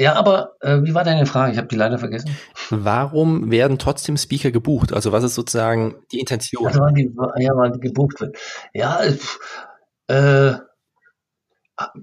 [0.01, 1.53] Ja, aber äh, wie war deine Frage?
[1.53, 2.31] Ich habe die leider vergessen.
[2.71, 4.93] Warum werden trotzdem Speaker gebucht?
[4.93, 6.67] Also was ist sozusagen die Intention?
[6.69, 8.37] Also wann die, ja, wann die gebucht wird.
[8.73, 9.01] Ja,
[10.07, 10.55] äh,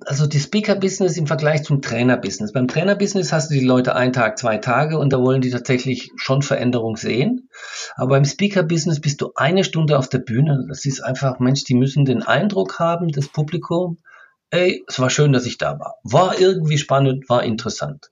[0.06, 2.54] also die Speaker-Business im Vergleich zum Trainer-Business.
[2.54, 6.12] Beim Trainer-Business hast du die Leute einen Tag, zwei Tage und da wollen die tatsächlich
[6.16, 7.50] schon Veränderung sehen.
[7.96, 10.66] Aber beim Speaker-Business bist du eine Stunde auf der Bühne.
[10.70, 14.02] Das ist einfach, Mensch, die müssen den Eindruck haben, das Publikum,
[14.50, 15.96] ey, es war schön, dass ich da war.
[16.04, 18.12] War irgendwie spannend, war interessant.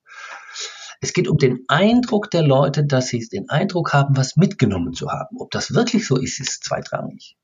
[0.99, 5.12] Es geht um den Eindruck der Leute, dass sie den Eindruck haben, was mitgenommen zu
[5.12, 5.38] haben.
[5.39, 7.38] Ob das wirklich so ist, ist zweitrangig.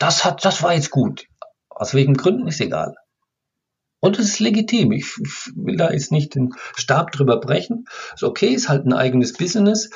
[0.00, 1.26] Das hat, das war jetzt gut.
[1.68, 2.94] Aus welchen Gründen ist egal.
[4.00, 4.92] Und es ist legitim.
[4.92, 5.06] Ich
[5.54, 7.86] will da jetzt nicht den Stab drüber brechen.
[8.14, 9.90] Ist okay, ist halt ein eigenes Business.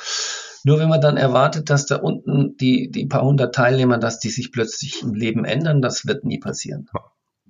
[0.65, 4.29] Nur wenn man dann erwartet, dass da unten die, die paar hundert Teilnehmer, dass die
[4.29, 6.89] sich plötzlich im Leben ändern, das wird nie passieren.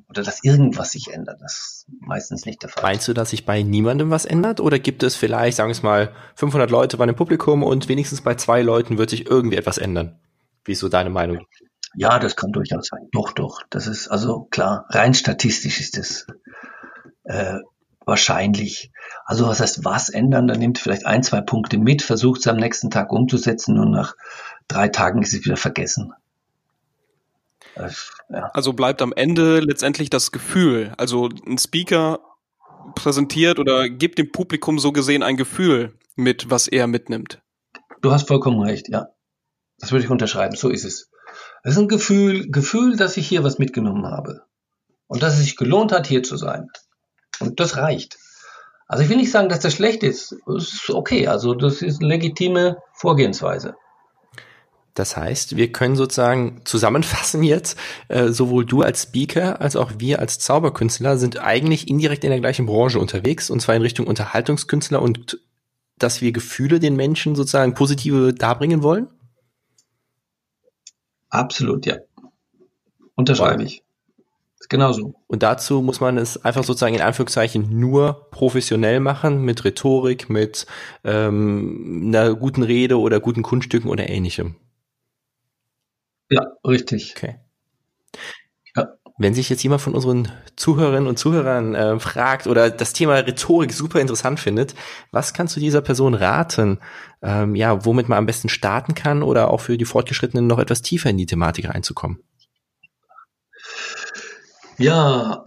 [0.10, 1.42] Oder dass irgendwas sich ändert.
[1.42, 2.84] Das ist meistens nicht der Fall.
[2.84, 4.60] Meinst du, dass sich bei niemandem was ändert?
[4.60, 8.22] Oder gibt es vielleicht, sagen wir es mal, 500 Leute bei einem Publikum und wenigstens
[8.22, 10.20] bei zwei Leuten wird sich irgendwie etwas ändern?
[10.66, 11.46] Wie ist so deine Meinung?
[11.96, 13.08] Ja, das kann durchaus sein.
[13.12, 13.62] Doch, doch.
[13.70, 16.28] Das ist also klar, rein statistisch ist es
[17.24, 17.60] äh,
[18.06, 18.92] wahrscheinlich.
[19.26, 20.48] Also was heißt was ändern?
[20.48, 24.16] Dann nimmt vielleicht ein, zwei Punkte mit, versucht es am nächsten Tag umzusetzen und nach
[24.68, 26.14] drei Tagen ist es wieder vergessen.
[27.76, 28.50] ja.
[28.54, 30.94] Also bleibt am Ende letztendlich das Gefühl.
[30.98, 32.20] Also ein Speaker
[32.96, 37.42] präsentiert oder gibt dem Publikum so gesehen ein Gefühl mit, was er mitnimmt.
[38.02, 39.08] Du hast vollkommen recht, ja.
[39.80, 40.56] Das würde ich unterschreiben.
[40.56, 41.10] So ist es.
[41.64, 44.42] Es ist ein Gefühl, Gefühl, dass ich hier was mitgenommen habe.
[45.08, 46.70] Und dass es sich gelohnt hat, hier zu sein.
[47.40, 48.18] Und das reicht.
[48.88, 50.36] Also ich will nicht sagen, dass das schlecht ist.
[50.46, 51.28] Das ist okay.
[51.28, 53.76] Also das ist eine legitime Vorgehensweise.
[54.94, 57.78] Das heißt, wir können sozusagen zusammenfassen jetzt,
[58.10, 62.40] äh, sowohl du als Speaker als auch wir als Zauberkünstler sind eigentlich indirekt in der
[62.40, 65.40] gleichen Branche unterwegs, und zwar in Richtung Unterhaltungskünstler und
[65.98, 69.08] dass wir Gefühle den Menschen sozusagen positive darbringen wollen?
[71.34, 71.98] Absolut, ja.
[73.16, 73.84] Unterschreibe ich.
[74.70, 75.16] Genauso.
[75.28, 80.68] Und dazu muss man es einfach sozusagen in Anführungszeichen nur professionell machen, mit Rhetorik, mit
[81.04, 84.56] ähm, einer guten Rede oder guten Kunststücken oder ähnlichem.
[86.30, 87.14] Ja, richtig.
[87.18, 87.40] Okay.
[89.24, 93.72] Wenn sich jetzt jemand von unseren Zuhörerinnen und Zuhörern äh, fragt oder das Thema Rhetorik
[93.72, 94.76] super interessant findet,
[95.12, 96.80] was kannst du dieser Person raten,
[97.22, 100.82] ähm, ja, womit man am besten starten kann oder auch für die Fortgeschrittenen noch etwas
[100.82, 102.20] tiefer in die Thematik reinzukommen?
[104.78, 105.46] Ja,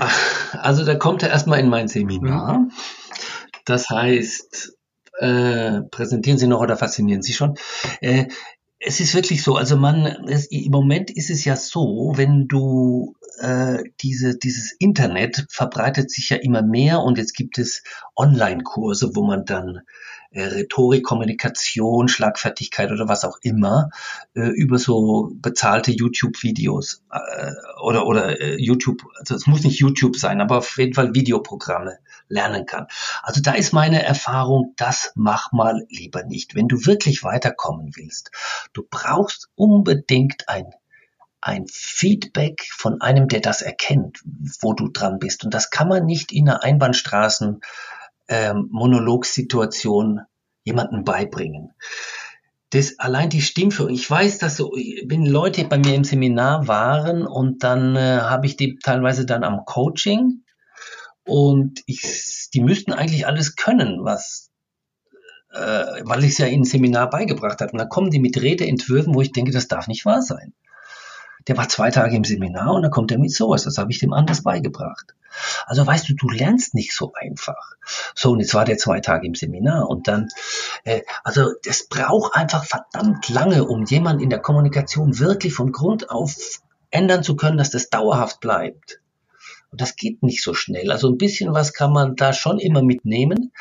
[0.52, 2.60] also da kommt er erstmal in mein Seminar.
[2.60, 2.72] Mhm.
[3.66, 4.72] Das heißt,
[5.18, 7.56] äh, präsentieren Sie noch oder faszinieren Sie schon?
[8.00, 8.28] Äh,
[8.78, 13.14] es ist wirklich so, also man, es, im Moment ist es ja so, wenn du
[13.38, 17.82] äh, diese, dieses Internet verbreitet sich ja immer mehr und jetzt gibt es
[18.16, 19.80] Online-Kurse, wo man dann
[20.30, 23.90] äh, Rhetorik, Kommunikation, Schlagfertigkeit oder was auch immer
[24.34, 30.16] äh, über so bezahlte YouTube-Videos äh, oder oder äh, YouTube, also es muss nicht YouTube
[30.16, 32.86] sein, aber auf jeden Fall Videoprogramme lernen kann.
[33.22, 36.54] Also da ist meine Erfahrung, das mach mal lieber nicht.
[36.54, 38.30] Wenn du wirklich weiterkommen willst,
[38.72, 40.66] du brauchst unbedingt ein
[41.46, 44.18] ein Feedback von einem, der das erkennt,
[44.60, 45.44] wo du dran bist.
[45.44, 47.60] Und das kann man nicht in einer Einbahnstraßen
[48.28, 50.22] ähm, Monologsituation
[50.64, 51.72] jemanden beibringen.
[52.70, 53.92] Das, allein die Stimmführung.
[53.92, 58.46] Ich weiß, dass so, wenn Leute bei mir im Seminar waren und dann äh, habe
[58.46, 60.42] ich die teilweise dann am Coaching
[61.26, 64.50] und ich, die müssten eigentlich alles können, was,
[65.52, 67.72] äh, weil ich es ja in Seminar beigebracht habe.
[67.72, 70.54] Und dann kommen die mit Redeentwürfen, wo ich denke, das darf nicht wahr sein.
[71.48, 73.64] Der war zwei Tage im Seminar und dann kommt er mit sowas.
[73.64, 75.14] Das habe ich dem anders beigebracht.
[75.66, 77.74] Also weißt du, du lernst nicht so einfach.
[78.14, 80.28] So, und jetzt war der zwei Tage im Seminar und dann,
[80.84, 86.10] äh, also das braucht einfach verdammt lange, um jemand in der Kommunikation wirklich von Grund
[86.10, 86.34] auf
[86.90, 89.00] ändern zu können, dass das dauerhaft bleibt.
[89.70, 90.90] Und das geht nicht so schnell.
[90.90, 93.52] Also ein bisschen was kann man da schon immer mitnehmen,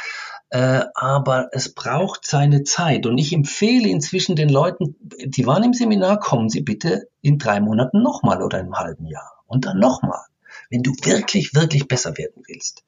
[0.49, 3.05] äh, aber es braucht seine Zeit.
[3.05, 7.59] Und ich empfehle inzwischen den Leuten, die waren im Seminar, kommen Sie bitte in drei
[7.59, 10.21] Monaten nochmal oder im halben Jahr und dann nochmal
[10.69, 12.83] wenn du wirklich, wirklich besser werden willst.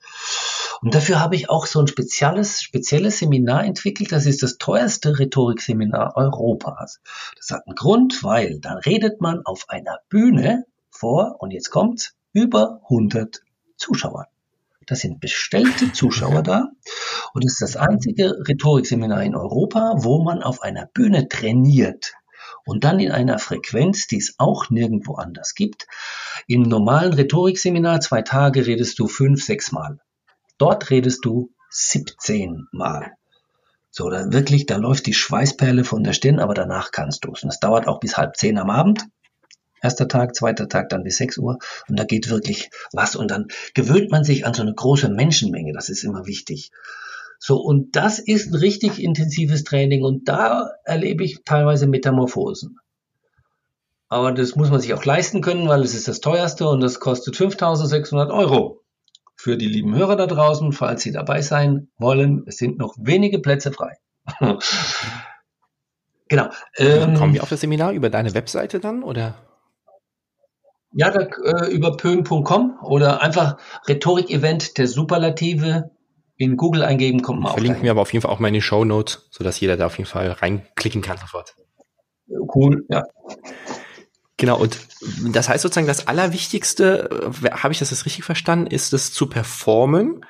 [0.82, 4.12] Und dafür habe ich auch so ein spezielles, spezielles Seminar entwickelt.
[4.12, 7.02] Das ist das teuerste Rhetorikseminar Europas.
[7.36, 12.16] Das hat einen Grund, weil da redet man auf einer Bühne vor, und jetzt kommt's,
[12.38, 13.42] über 100
[13.78, 14.28] Zuschauern.
[14.86, 16.70] Das sind bestellte Zuschauer da.
[17.34, 22.14] Und es ist das einzige Rhetorikseminar in Europa, wo man auf einer Bühne trainiert
[22.64, 25.88] und dann in einer Frequenz, die es auch nirgendwo anders gibt.
[26.46, 30.00] Im normalen Rhetorikseminar, zwei Tage, redest du fünf, sechs Mal.
[30.60, 33.14] Dort redest du 17 Mal.
[33.90, 37.42] So, dann wirklich, da läuft die Schweißperle von der Stirn, aber danach kannst du es.
[37.42, 39.08] Und das dauert auch bis halb zehn am Abend.
[39.82, 41.60] Erster Tag, zweiter Tag dann bis sechs Uhr.
[41.88, 43.16] Und da geht wirklich was.
[43.16, 45.74] Und dann gewöhnt man sich an so eine große Menschenmenge.
[45.74, 46.72] Das ist immer wichtig.
[47.40, 52.80] So, und das ist ein richtig intensives Training und da erlebe ich teilweise Metamorphosen.
[54.10, 57.00] Aber das muss man sich auch leisten können, weil es ist das teuerste und das
[57.00, 58.84] kostet 5600 Euro.
[59.36, 63.40] Für die lieben Hörer da draußen, falls Sie dabei sein wollen, es sind noch wenige
[63.40, 63.98] Plätze frei.
[66.28, 66.50] genau.
[66.78, 69.36] Ähm, Kommen wir auf das Seminar über deine Webseite dann oder?
[70.98, 73.58] Ja, da, äh, über pöhn.com oder einfach
[73.88, 75.92] Rhetorik-Event der Superlative
[76.38, 77.54] in Google eingeben, kommt man auch.
[77.54, 79.86] Verlinken wir aber auf jeden Fall auch mal in die Show Notes, sodass jeder da
[79.86, 81.56] auf jeden Fall reinklicken kann sofort.
[82.28, 83.04] Cool, ja.
[84.38, 84.80] Genau, und
[85.32, 89.28] das heißt sozusagen, das Allerwichtigste, äh, habe ich das jetzt richtig verstanden, ist es zu
[89.28, 90.26] performen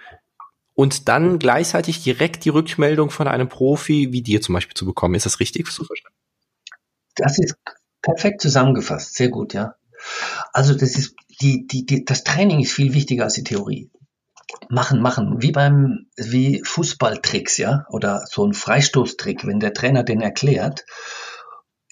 [0.74, 5.16] und dann gleichzeitig direkt die Rückmeldung von einem Profi wie dir zum Beispiel zu bekommen.
[5.16, 6.18] Ist das richtig so verstanden?
[7.16, 7.56] Das ist
[8.02, 9.76] perfekt zusammengefasst, sehr gut, ja.
[10.58, 13.92] Also das ist die, die, die, das Training ist viel wichtiger als die Theorie
[14.70, 20.20] machen, machen, wie beim, wie Fußballtricks, ja, oder so ein Freistoßtrick, wenn der Trainer den
[20.20, 20.84] erklärt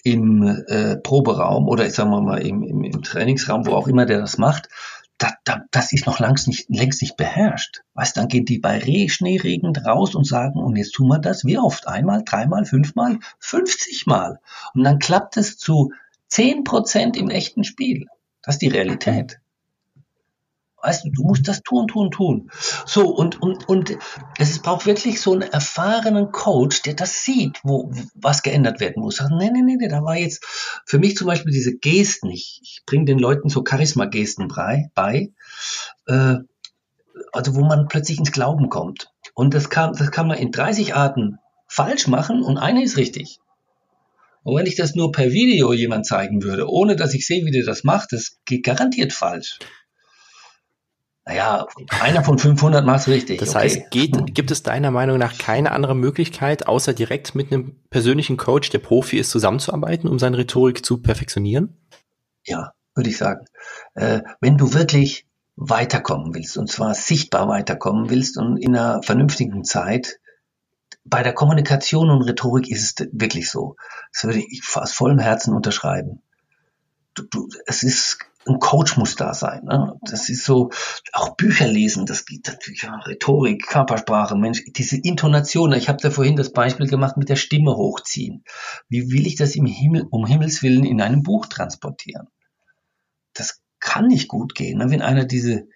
[0.02, 4.18] im äh, Proberaum oder ich sag mal im, im, im Trainingsraum, wo auch immer der
[4.18, 4.68] das macht,
[5.16, 7.82] da, da, das ist noch längst nicht, längst nicht beherrscht.
[7.94, 11.44] Weißt, dann gehen die bei Re Schneeregen raus und sagen, und jetzt tun wir das
[11.44, 11.86] wie oft?
[11.86, 14.40] Einmal, dreimal, fünfmal, 50 Mal.
[14.74, 15.92] Und dann klappt es zu
[16.30, 18.06] 10 Prozent im echten Spiel.
[18.46, 19.40] Das ist die Realität.
[20.82, 22.50] Weißt du, du musst das tun, tun, tun.
[22.86, 23.98] So, und, und, und
[24.38, 29.16] es braucht wirklich so einen erfahrenen Coach, der das sieht, wo, was geändert werden muss.
[29.16, 30.44] Sagt, nee, nee, nee, nee, da war jetzt
[30.86, 35.32] für mich zum Beispiel diese Gesten, ich, ich bringe den Leuten so Charisma-Gesten bei, bei
[36.06, 36.36] äh,
[37.32, 39.10] also wo man plötzlich ins Glauben kommt.
[39.34, 43.40] Und das kann, das kann man in 30 Arten falsch machen und eine ist richtig.
[44.46, 47.50] Und wenn ich das nur per Video jemand zeigen würde, ohne dass ich sehe, wie
[47.50, 49.58] der das macht, das geht garantiert falsch.
[51.24, 51.66] Naja,
[52.00, 53.40] einer von 500 macht es richtig.
[53.40, 53.58] Das okay.
[53.58, 58.36] heißt, geht, gibt es deiner Meinung nach keine andere Möglichkeit, außer direkt mit einem persönlichen
[58.36, 61.76] Coach, der Profi ist, zusammenzuarbeiten, um seine Rhetorik zu perfektionieren?
[62.44, 63.46] Ja, würde ich sagen.
[63.94, 69.64] Äh, wenn du wirklich weiterkommen willst, und zwar sichtbar weiterkommen willst und in einer vernünftigen
[69.64, 70.20] Zeit,
[71.08, 73.76] bei der Kommunikation und Rhetorik ist es wirklich so.
[74.12, 76.22] Das würde ich aus vollem Herzen unterschreiben.
[77.14, 79.64] du, du, es ist ein Coach muss da sein.
[79.64, 79.98] Ne?
[80.02, 80.70] Das ist so,
[81.12, 85.72] auch Bücher lesen, das geht natürlich, ja, Rhetorik, Körpersprache, Mensch, diese Intonation.
[85.72, 88.44] Ich habe da vorhin das Beispiel gemacht mit der Stimme hochziehen.
[88.88, 92.28] Wie will ich das im Himmel, um Himmels Willen in einem Buch transportieren?
[93.32, 94.90] Das kann nicht gut gehen, ne?
[94.90, 95.66] wenn einer diese,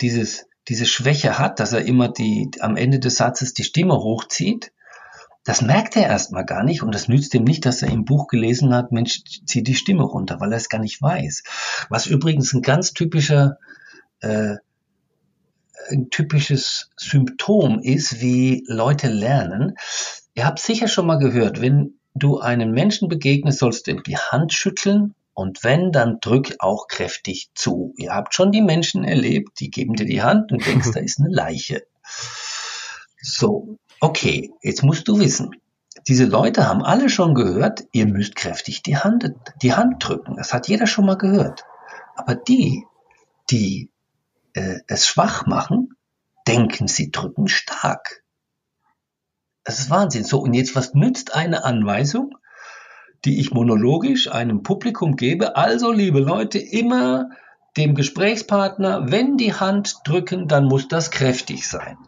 [0.00, 4.72] dieses, diese Schwäche hat, dass er immer die, am Ende des Satzes die Stimme hochzieht
[5.44, 8.28] das merkt er erstmal gar nicht und das nützt ihm nicht, dass er im Buch
[8.28, 11.42] gelesen hat, Mensch, zieh die Stimme runter, weil er es gar nicht weiß.
[11.90, 13.58] Was übrigens ein ganz typischer,
[14.20, 14.56] äh,
[15.90, 19.76] ein typisches Symptom ist, wie Leute lernen.
[20.34, 24.16] Ihr habt sicher schon mal gehört, wenn du einem Menschen begegnest, sollst du ihm die
[24.16, 27.92] Hand schütteln und wenn, dann drück auch kräftig zu.
[27.96, 31.18] Ihr habt schon die Menschen erlebt, die geben dir die Hand und denkst, da ist
[31.20, 31.86] eine Leiche.
[33.20, 35.50] So, okay, jetzt musst du wissen,
[36.06, 40.36] diese Leute haben alle schon gehört, ihr müsst kräftig die Hand, die Hand drücken.
[40.36, 41.64] Das hat jeder schon mal gehört.
[42.14, 42.84] Aber die,
[43.50, 43.90] die
[44.54, 45.96] äh, es schwach machen,
[46.46, 48.22] denken, sie drücken stark.
[49.64, 50.24] Das ist Wahnsinn.
[50.24, 52.36] So, und jetzt, was nützt eine Anweisung,
[53.24, 55.56] die ich monologisch einem Publikum gebe?
[55.56, 57.30] Also, liebe Leute, immer
[57.76, 61.98] dem Gesprächspartner, wenn die Hand drücken, dann muss das kräftig sein.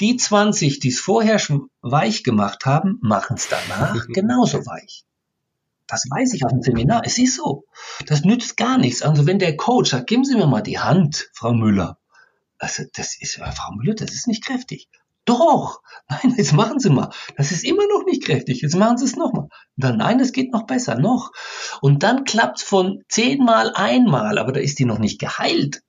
[0.00, 1.40] Die 20, die es vorher
[1.82, 5.04] weich gemacht haben, machen es danach genauso weich.
[5.86, 7.02] Das weiß ich auf dem Seminar.
[7.04, 7.64] Es ist so.
[8.06, 9.02] Das nützt gar nichts.
[9.02, 11.98] Also wenn der Coach sagt, geben Sie mir mal die Hand, Frau Müller.
[12.58, 14.88] Also das ist, Frau Müller, das ist nicht kräftig.
[15.30, 17.10] Doch, nein, jetzt machen Sie mal.
[17.36, 18.62] Das ist immer noch nicht kräftig.
[18.62, 19.46] Jetzt machen Sie es nochmal.
[19.76, 21.30] Dann, nein, das geht noch besser, noch.
[21.80, 25.82] Und dann klappt es von zehnmal einmal, aber da ist die noch nicht geheilt.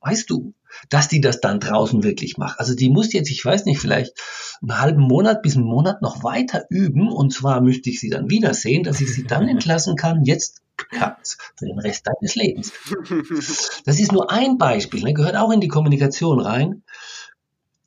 [0.00, 0.52] Weißt du,
[0.90, 2.58] dass die das dann draußen wirklich macht.
[2.58, 4.14] Also die muss jetzt, ich weiß nicht, vielleicht
[4.62, 7.08] einen halben Monat bis einen Monat noch weiter üben.
[7.12, 10.24] Und zwar müsste ich sie dann wiedersehen, dass ich sie dann entlassen kann.
[10.24, 12.72] Jetzt klappt's für den Rest deines Lebens.
[13.84, 15.14] Das ist nur ein Beispiel, ne?
[15.14, 16.82] gehört auch in die Kommunikation rein.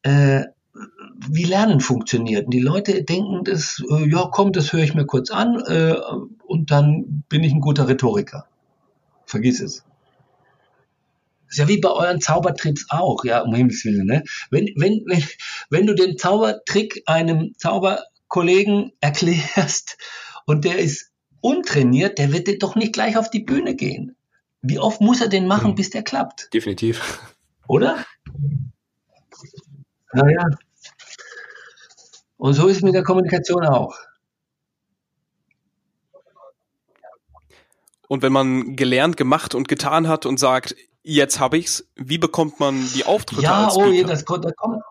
[0.04, 0.46] Äh,
[1.30, 2.46] wie Lernen funktioniert.
[2.46, 5.96] Und die Leute denken, das, äh, ja, komm, das höre ich mir kurz an äh,
[6.46, 8.48] und dann bin ich ein guter Rhetoriker.
[9.26, 9.84] Vergiss es.
[11.48, 14.06] Das ist ja wie bei euren Zaubertricks auch, ja, um Himmels Willen.
[14.06, 14.24] Ne?
[14.50, 15.24] Wenn, wenn, wenn,
[15.70, 19.98] wenn du den Zaubertrick einem Zauberkollegen erklärst
[20.46, 24.16] und der ist untrainiert, der wird doch nicht gleich auf die Bühne gehen.
[24.62, 25.76] Wie oft muss er den machen, mhm.
[25.76, 26.54] bis der klappt?
[26.54, 27.20] Definitiv.
[27.68, 28.06] Oder?
[30.14, 30.46] Naja.
[32.42, 33.96] Und so ist es mit der Kommunikation auch.
[38.08, 42.60] Und wenn man gelernt, gemacht und getan hat und sagt, jetzt habe ich's, wie bekommt
[42.60, 43.90] man die Auftritte ja, als Speaker?
[43.90, 44.82] Oh, ja, das, das kommt.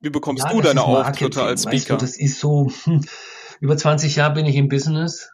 [0.00, 1.76] Wie bekommst ja, du deine Auftritte als Speaker?
[1.76, 3.04] Weißt du, das ist so, hm,
[3.60, 5.30] über 20 Jahre bin ich im Business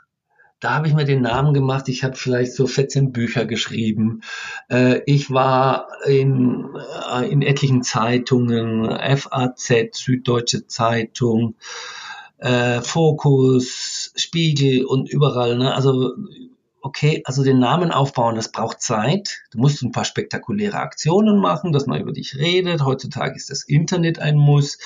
[0.61, 1.88] da habe ich mir den Namen gemacht.
[1.88, 4.23] Ich habe vielleicht so 14 Bücher geschrieben.
[4.71, 6.69] Äh, ich war in,
[7.12, 11.57] äh, in etlichen Zeitungen, FAZ, Süddeutsche Zeitung,
[12.38, 15.59] äh, Fokus, Spiegel und überall.
[15.59, 15.75] Ne?
[15.75, 16.14] Also
[16.87, 19.42] okay, also den Namen aufbauen, das braucht Zeit.
[19.51, 22.85] Du musst ein paar spektakuläre Aktionen machen, dass man über dich redet.
[22.85, 24.79] Heutzutage ist das Internet ein Muss.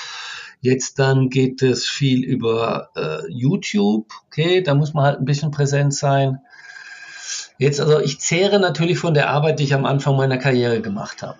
[0.60, 4.12] Jetzt dann geht es viel über äh, YouTube.
[4.26, 6.40] Okay, da muss man halt ein bisschen präsent sein.
[7.58, 11.22] Jetzt also, ich zehre natürlich von der Arbeit, die ich am Anfang meiner Karriere gemacht
[11.22, 11.38] habe.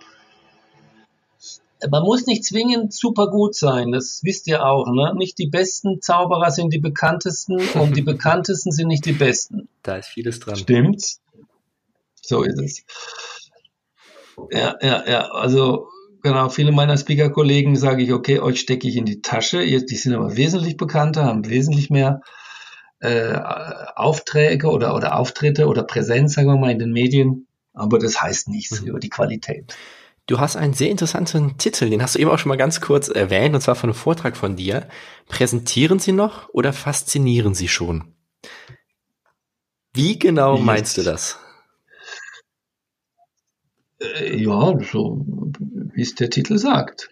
[1.91, 4.87] Man muss nicht zwingend super gut sein, das wisst ihr auch.
[4.93, 5.15] Ne?
[5.17, 9.69] Nicht die besten Zauberer sind die bekanntesten und die bekanntesten sind nicht die besten.
[9.83, 10.57] Da ist vieles dran.
[10.57, 11.21] Stimmt's?
[12.21, 12.85] So ist es.
[14.51, 15.31] Ja, ja, ja.
[15.31, 15.89] Also
[16.23, 19.65] genau, viele meiner Speaker-Kollegen sage ich, okay, euch stecke ich in die Tasche.
[19.65, 22.21] Die sind aber wesentlich bekannter, haben wesentlich mehr
[23.01, 23.35] äh,
[23.97, 27.47] Aufträge oder, oder Auftritte oder Präsenz, sagen wir mal, in den Medien.
[27.73, 28.89] Aber das heißt nichts mhm.
[28.89, 29.75] über die Qualität.
[30.27, 33.09] Du hast einen sehr interessanten Titel, den hast du eben auch schon mal ganz kurz
[33.09, 34.87] erwähnt, und zwar von einem Vortrag von dir.
[35.27, 38.15] Präsentieren Sie noch oder faszinieren Sie schon?
[39.93, 41.39] Wie genau meinst du das?
[44.01, 45.25] Äh, ja, so
[45.95, 47.11] wie es der Titel sagt.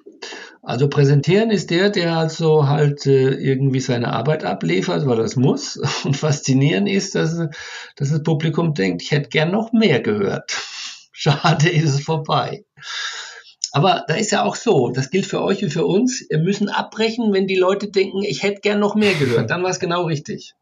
[0.63, 5.77] Also präsentieren ist der, der also halt äh, irgendwie seine Arbeit abliefert, weil das muss.
[6.05, 7.37] Und faszinieren ist, dass,
[7.97, 10.53] dass das Publikum denkt, ich hätte gern noch mehr gehört.
[11.13, 12.65] Schade, ist es vorbei.
[13.73, 16.69] Aber da ist ja auch so, das gilt für euch wie für uns, wir müssen
[16.69, 19.51] abbrechen, wenn die Leute denken, ich hätte gern noch mehr gehört.
[19.51, 20.55] Dann war es genau richtig.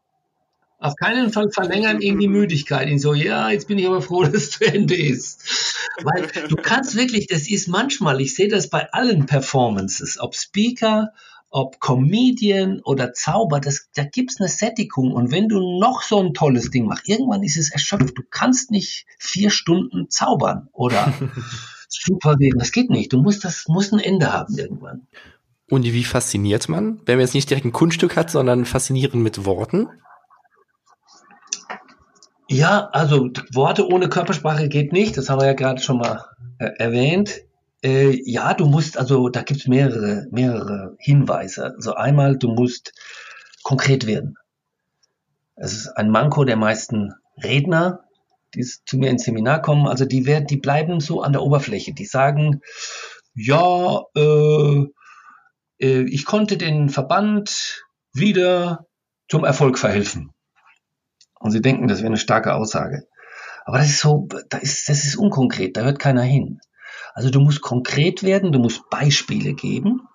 [0.79, 2.87] Auf keinen Fall verlängern irgendwie Müdigkeit.
[2.87, 5.41] In so, ja, jetzt bin ich aber froh, dass es zu Ende ist.
[6.03, 11.13] Weil du kannst wirklich, das ist manchmal, ich sehe das bei allen Performances, ob Speaker,
[11.49, 15.13] ob Comedian oder Zauber, das, da gibt's eine Sättigung.
[15.13, 18.17] Und wenn du noch so ein tolles Ding machst, irgendwann ist es erschöpft.
[18.17, 21.11] Du kannst nicht vier Stunden zaubern oder
[21.89, 22.59] super reden.
[22.59, 23.13] Das geht nicht.
[23.13, 25.07] Du musst das, muss ein Ende haben irgendwann.
[25.69, 29.43] Und wie fasziniert man, wenn man jetzt nicht direkt ein Kunststück hat, sondern faszinieren mit
[29.45, 29.89] Worten?
[32.49, 35.17] Ja, also Worte ohne Körpersprache geht nicht.
[35.17, 36.25] Das haben wir ja gerade schon mal
[36.59, 37.41] äh, erwähnt.
[37.83, 41.75] Äh, ja, du musst, also da gibt's mehrere, mehrere Hinweise.
[41.75, 42.93] Also einmal, du musst
[43.63, 44.37] konkret werden.
[45.55, 48.05] Es ist ein Manko der meisten Redner,
[48.55, 49.87] die zu mir ins Seminar kommen.
[49.87, 51.93] Also die werden, die bleiben so an der Oberfläche.
[51.93, 52.61] Die sagen,
[53.35, 54.85] ja, äh,
[55.79, 57.83] äh, ich konnte den Verband
[58.13, 58.87] wieder
[59.27, 60.31] zum Erfolg verhelfen.
[61.39, 63.07] Und sie denken, das wäre eine starke Aussage.
[63.65, 66.61] Aber das ist so, das ist, das ist unkonkret, da hört keiner hin.
[67.13, 70.07] Also du musst konkret werden, du musst Beispiele geben,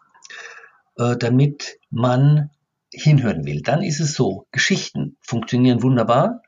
[0.97, 2.51] äh, damit man
[2.91, 3.63] hinhören will.
[3.63, 6.43] Dann ist es so, Geschichten funktionieren wunderbar.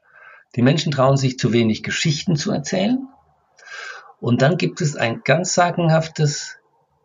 [0.57, 3.09] Die Menschen trauen sich zu wenig Geschichten zu erzählen.
[4.20, 6.57] Und dann gibt es ein ganz sagenhaftes,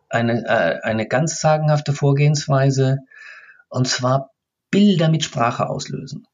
[0.10, 3.00] eine, äh, eine ganz sagenhafte Vorgehensweise,
[3.70, 4.32] und zwar
[4.72, 6.28] Bilder mit Sprache auslösen.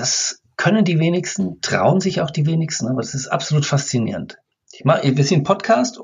[0.00, 4.38] Das können die wenigsten, trauen sich auch die wenigsten, aber das ist absolut faszinierend.
[4.72, 6.00] Ich mache, wir sind Podcast,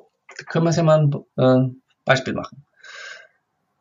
[0.49, 1.75] können wir es ja mal ein äh,
[2.05, 2.67] Beispiel machen.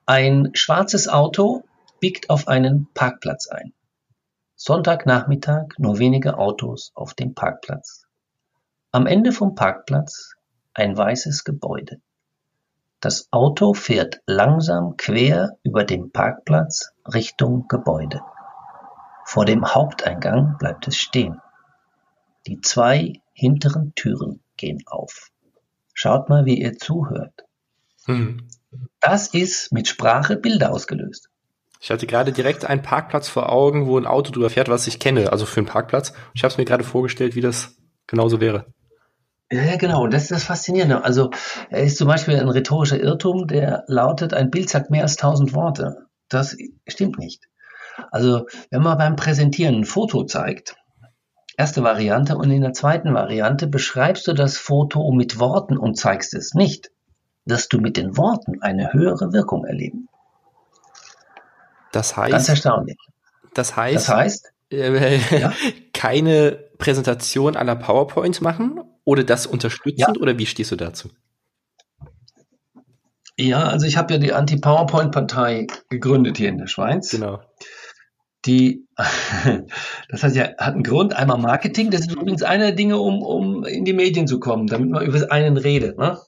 [0.05, 1.65] Ein schwarzes Auto
[1.99, 3.73] biegt auf einen Parkplatz ein.
[4.55, 8.05] Sonntagnachmittag nur wenige Autos auf dem Parkplatz.
[8.93, 10.35] Am Ende vom Parkplatz
[10.73, 11.99] ein weißes Gebäude.
[13.01, 18.21] Das Auto fährt langsam quer über den Parkplatz Richtung Gebäude.
[19.25, 21.41] Vor dem Haupteingang bleibt es stehen.
[22.47, 25.31] Die zwei hinteren Türen gehen auf.
[25.93, 27.43] Schaut mal, wie ihr zuhört.
[28.05, 28.47] Hm.
[29.01, 31.29] Das ist mit Sprache Bilder ausgelöst.
[31.81, 34.99] Ich hatte gerade direkt einen Parkplatz vor Augen, wo ein Auto drüber fährt, was ich
[34.99, 36.13] kenne, also für einen Parkplatz.
[36.33, 37.75] Ich habe es mir gerade vorgestellt, wie das
[38.07, 38.67] genauso wäre.
[39.51, 40.03] Ja, genau.
[40.03, 41.03] Und das ist das Faszinierende.
[41.03, 41.31] Also,
[41.69, 45.53] er ist zum Beispiel ein rhetorischer Irrtum, der lautet, ein Bild sagt mehr als tausend
[45.53, 46.07] Worte.
[46.29, 46.57] Das
[46.87, 47.43] stimmt nicht.
[48.11, 50.75] Also, wenn man beim Präsentieren ein Foto zeigt,
[51.57, 56.33] erste Variante, und in der zweiten Variante beschreibst du das Foto mit Worten und zeigst
[56.33, 56.91] es nicht,
[57.45, 60.09] wirst du mit den Worten eine höhere Wirkung erleben.
[61.91, 62.31] Das heißt.
[62.31, 62.97] Ganz erstaunlich.
[63.53, 63.95] Das heißt.
[63.95, 64.51] Das heißt.
[64.71, 65.53] Äh, ja?
[65.93, 70.21] keine Präsentation aller PowerPoint machen oder das unterstützen ja.
[70.21, 71.09] oder wie stehst du dazu?
[73.37, 77.09] Ja, also ich habe ja die Anti-PowerPoint-Partei gegründet hier in der Schweiz.
[77.09, 77.41] Genau.
[78.45, 78.85] Die,
[80.09, 81.15] das hat ja hat einen Grund.
[81.15, 81.91] Einmal Marketing.
[81.91, 85.05] Das ist übrigens eine der Dinge, um, um in die Medien zu kommen, damit man
[85.05, 85.97] über einen redet.
[85.97, 86.19] Ne?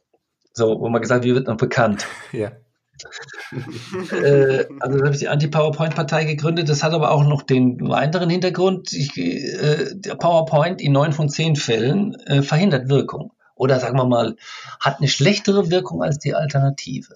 [0.53, 2.07] So, wo man gesagt, wie wird man bekannt?
[2.32, 2.51] Ja
[4.11, 6.70] äh, also habe ich die Anti-PowerPoint-Partei gegründet.
[6.70, 8.91] Das hat aber auch noch den weiteren Hintergrund.
[8.93, 13.34] Ich, äh, der PowerPoint in neun von zehn Fällen äh, verhindert Wirkung.
[13.55, 14.36] Oder sagen wir mal,
[14.80, 17.15] hat eine schlechtere Wirkung als die Alternative.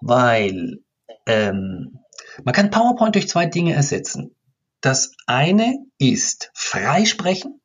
[0.00, 0.80] Weil
[1.26, 1.98] ähm,
[2.44, 4.34] man kann PowerPoint durch zwei Dinge ersetzen.
[4.80, 7.60] Das eine ist Freisprechen.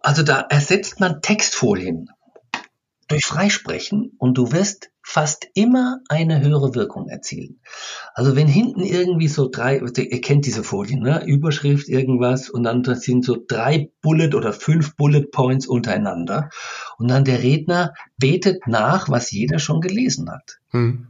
[0.00, 2.10] Also da ersetzt man Textfolien
[3.08, 7.60] durch Freisprechen und du wirst fast immer eine höhere Wirkung erzielen.
[8.14, 11.24] Also wenn hinten irgendwie so drei, ihr kennt diese Folien, ne?
[11.24, 16.50] Überschrift irgendwas und dann sind so drei Bullet oder fünf Bullet Points untereinander
[16.98, 20.58] und dann der Redner betet nach, was jeder schon gelesen hat.
[20.70, 21.06] Hm.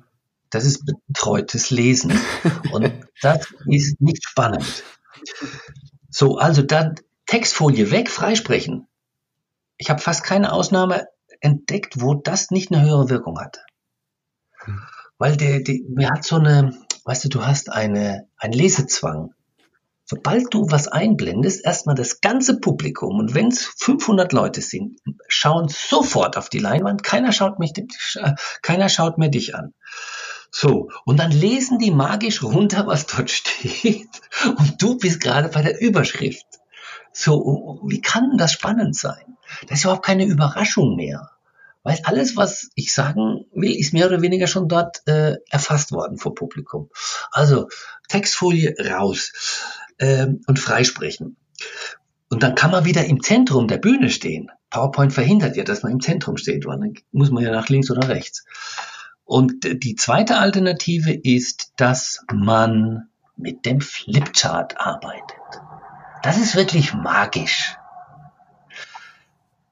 [0.51, 2.19] Das ist betreutes Lesen
[2.73, 2.93] und
[3.23, 4.85] das ist nicht spannend.
[6.11, 8.87] So, also dann Textfolie weg, freisprechen.
[9.77, 11.07] Ich habe fast keine Ausnahme
[11.41, 13.61] entdeckt, wo das nicht eine höhere Wirkung hatte.
[14.65, 14.81] Hm.
[15.19, 19.35] Weil der, der, mir hat so eine, weißt du, du hast eine, ein Lesezwang.
[20.05, 25.69] Sobald du was einblendest, erstmal das ganze Publikum, und wenn es 500 Leute sind, schauen
[25.69, 27.73] sofort auf die Leinwand, keiner schaut, mich,
[28.63, 29.75] keiner schaut mehr dich an.
[30.59, 34.09] So, und dann lesen die magisch runter, was dort steht,
[34.57, 36.47] und du bist gerade bei der Überschrift.
[37.13, 39.37] So, wie kann das spannend sein?
[39.69, 41.31] Das ist überhaupt keine Überraschung mehr.
[41.83, 46.17] Weil alles, was ich sagen will, ist mehr oder weniger schon dort äh, erfasst worden
[46.17, 46.89] vor Publikum.
[47.33, 47.69] Also
[48.09, 49.33] Textfolie raus
[49.99, 51.37] ähm, und freisprechen.
[52.31, 54.51] Und dann kann man wieder im Zentrum der Bühne stehen.
[54.71, 57.91] PowerPoint verhindert ja, dass man im Zentrum steht, weil dann muss man ja nach links
[57.91, 58.47] oder rechts.
[59.27, 65.37] Und die zweite Alternative ist, dass man mit dem Flipchart arbeitet.
[66.23, 67.77] Das ist wirklich magisch.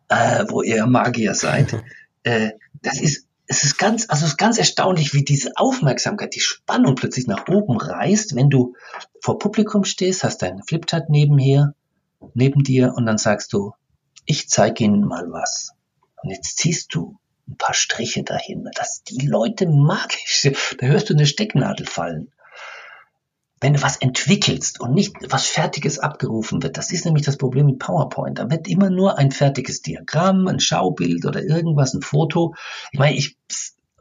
[0.09, 1.83] Äh, wo ihr Magier seid.
[2.25, 2.51] äh,
[2.83, 6.95] das ist es ist ganz, also es ist ganz erstaunlich, wie diese Aufmerksamkeit, die Spannung
[6.95, 8.75] plötzlich nach oben reißt, wenn du
[9.21, 11.75] vor Publikum stehst, hast deinen Flipchart nebenher,
[12.33, 13.73] neben dir und dann sagst du,
[14.25, 15.73] ich zeige Ihnen mal was.
[16.23, 17.19] Und jetzt ziehst du
[17.49, 22.33] ein paar Striche dahin, dass die Leute magisch, da hörst du eine Stecknadel fallen
[23.65, 27.65] wenn du was entwickelst und nicht was Fertiges abgerufen wird, das ist nämlich das Problem
[27.65, 28.39] mit PowerPoint.
[28.39, 32.55] Da wird immer nur ein fertiges Diagramm, ein Schaubild oder irgendwas, ein Foto.
[32.93, 33.39] Ich meine, ich,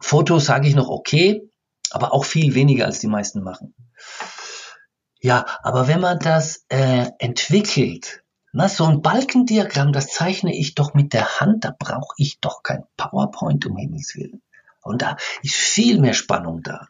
[0.01, 1.49] Fotos sage ich noch okay,
[1.91, 3.73] aber auch viel weniger als die meisten machen.
[5.21, 8.22] Ja, aber wenn man das äh, entwickelt,
[8.53, 12.61] na, so ein Balkendiagramm, das zeichne ich doch mit der Hand, da brauche ich doch
[12.61, 14.41] kein PowerPoint um Himmels Willen.
[14.83, 16.87] Und da ist viel mehr Spannung da.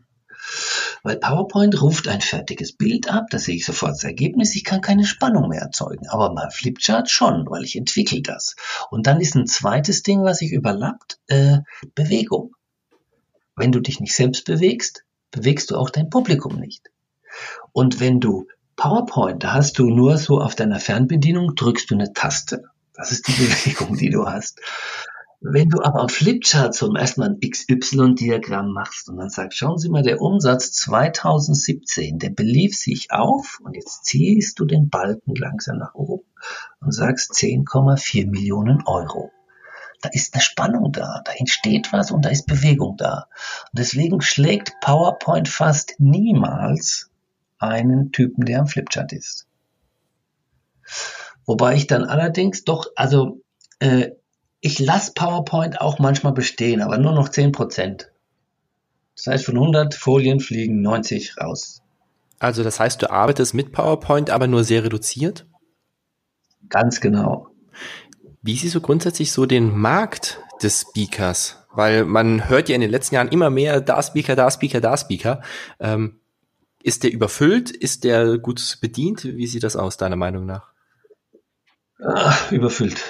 [1.04, 4.82] Weil PowerPoint ruft ein fertiges Bild ab, da sehe ich sofort das Ergebnis, ich kann
[4.82, 6.10] keine Spannung mehr erzeugen.
[6.10, 8.56] Aber bei Flipchart schon, weil ich entwickle das.
[8.90, 11.60] Und dann ist ein zweites Ding, was sich überlappt, äh,
[11.96, 12.56] Bewegung.
[13.56, 16.90] Wenn du dich nicht selbst bewegst, bewegst du auch dein Publikum nicht.
[17.72, 22.14] Und wenn du PowerPoint, da hast du nur so auf deiner Fernbedienung, drückst du eine
[22.14, 22.64] Taste.
[22.94, 24.60] Das ist die Bewegung, die du hast.
[25.46, 29.78] Wenn du aber am Flipchart zum ersten Mal ein XY-Diagramm machst und dann sagst, schauen
[29.78, 35.36] Sie mal, der Umsatz 2017, der belief sich auf und jetzt ziehst du den Balken
[35.36, 36.24] langsam nach oben
[36.80, 39.32] und sagst 10,4 Millionen Euro.
[40.02, 43.28] Da ist eine Spannung da, da entsteht was und da ist Bewegung da.
[43.72, 47.10] Und deswegen schlägt PowerPoint fast niemals
[47.68, 49.48] einen Typen, der am Flipchart ist.
[51.46, 53.42] Wobei ich dann allerdings doch, also
[53.80, 54.12] äh,
[54.62, 58.06] ich lasse PowerPoint auch manchmal bestehen, aber nur noch 10%.
[59.16, 61.82] Das heißt, von 100 Folien fliegen 90 raus.
[62.40, 65.46] Also das heißt, du arbeitest mit PowerPoint, aber nur sehr reduziert?
[66.70, 67.48] Ganz genau.
[68.42, 71.66] Wie siehst du grundsätzlich so den Markt des Speakers?
[71.72, 74.98] Weil man hört ja in den letzten Jahren immer mehr, da Speaker, da Speaker, da
[74.98, 75.42] Speaker.
[75.80, 76.20] Ähm,
[76.84, 77.72] ist der überfüllt?
[77.72, 79.24] Ist der gut bedient?
[79.24, 80.72] Wie sieht das aus, deiner Meinung nach?
[82.06, 83.02] Ach, überfüllt.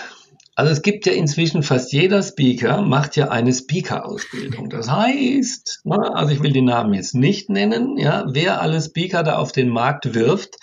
[0.55, 4.69] Also es gibt ja inzwischen fast jeder Speaker macht ja eine Speaker-Ausbildung.
[4.69, 9.37] Das heißt, also ich will den Namen jetzt nicht nennen, ja, wer alle Speaker da
[9.37, 10.57] auf den Markt wirft,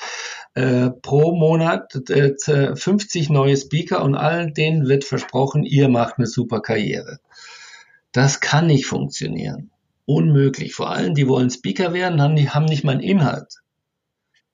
[0.55, 6.29] äh, pro Monat äh, 50 neue Speaker und all denen wird versprochen, ihr macht eine
[6.29, 7.19] super Karriere.
[8.13, 9.70] Das kann nicht funktionieren.
[10.13, 10.75] Unmöglich.
[10.75, 13.61] Vor allem, die wollen Speaker werden, haben, die, haben nicht mal einen Inhalt.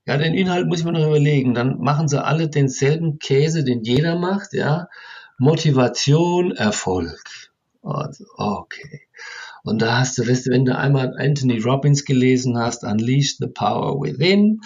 [0.05, 1.55] Ja, den Inhalt muss ich mir noch überlegen.
[1.55, 4.89] Dann machen sie alle denselben Käse, den jeder macht, ja.
[5.39, 7.23] Motivation, Erfolg.
[7.83, 9.01] Also, okay.
[9.67, 13.49] Und da hast du, weißt du, wenn du einmal Anthony Robbins gelesen hast, Unleash the
[13.49, 14.61] Power Within,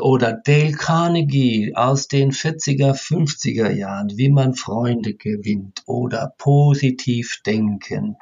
[0.00, 8.16] oder Dale Carnegie aus den 40er, 50er Jahren, wie man Freunde gewinnt, oder positiv denken,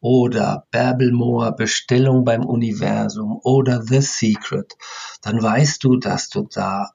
[0.00, 4.76] oder Babelmoor, Bestellung beim Universum, oder The Secret,
[5.22, 6.90] dann weißt du, dass du da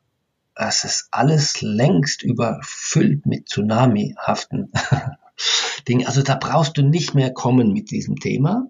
[0.57, 4.71] es ist alles längst überfüllt mit Tsunami-haften
[5.88, 6.07] Dingen.
[6.07, 8.67] Also da brauchst du nicht mehr kommen mit diesem Thema.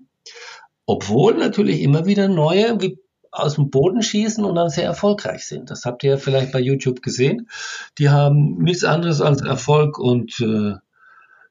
[0.86, 3.00] Obwohl natürlich immer wieder neue wie
[3.32, 5.70] aus dem Boden schießen und dann sehr erfolgreich sind.
[5.70, 7.50] Das habt ihr ja vielleicht bei YouTube gesehen.
[7.98, 10.76] Die haben nichts anderes als Erfolg und äh,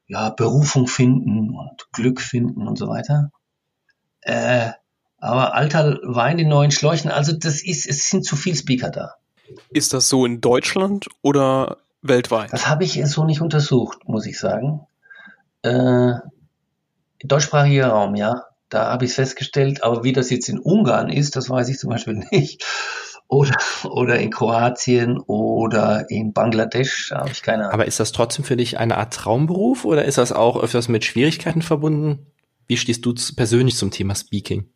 [0.07, 3.31] ja, Berufung finden und Glück finden und so weiter.
[4.21, 4.71] Äh,
[5.17, 9.15] aber alter Wein in neuen Schläuchen, also das ist, es sind zu viele Speaker da.
[9.69, 12.51] Ist das so in Deutschland oder weltweit?
[12.51, 14.85] Das habe ich so nicht untersucht, muss ich sagen.
[15.65, 16.19] Äh,
[17.23, 18.43] deutschsprachiger Raum, ja.
[18.69, 19.83] Da habe ich es festgestellt.
[19.83, 22.65] Aber wie das jetzt in Ungarn ist, das weiß ich zum Beispiel nicht.
[23.27, 23.55] Oder,
[23.85, 27.73] oder in Kroatien oder in Bangladesch, habe ich keine Ahnung.
[27.73, 31.05] Aber ist das trotzdem für dich eine Art Traumberuf oder ist das auch öfters mit
[31.05, 32.27] Schwierigkeiten verbunden?
[32.67, 34.69] Wie stehst du persönlich zum Thema Speaking?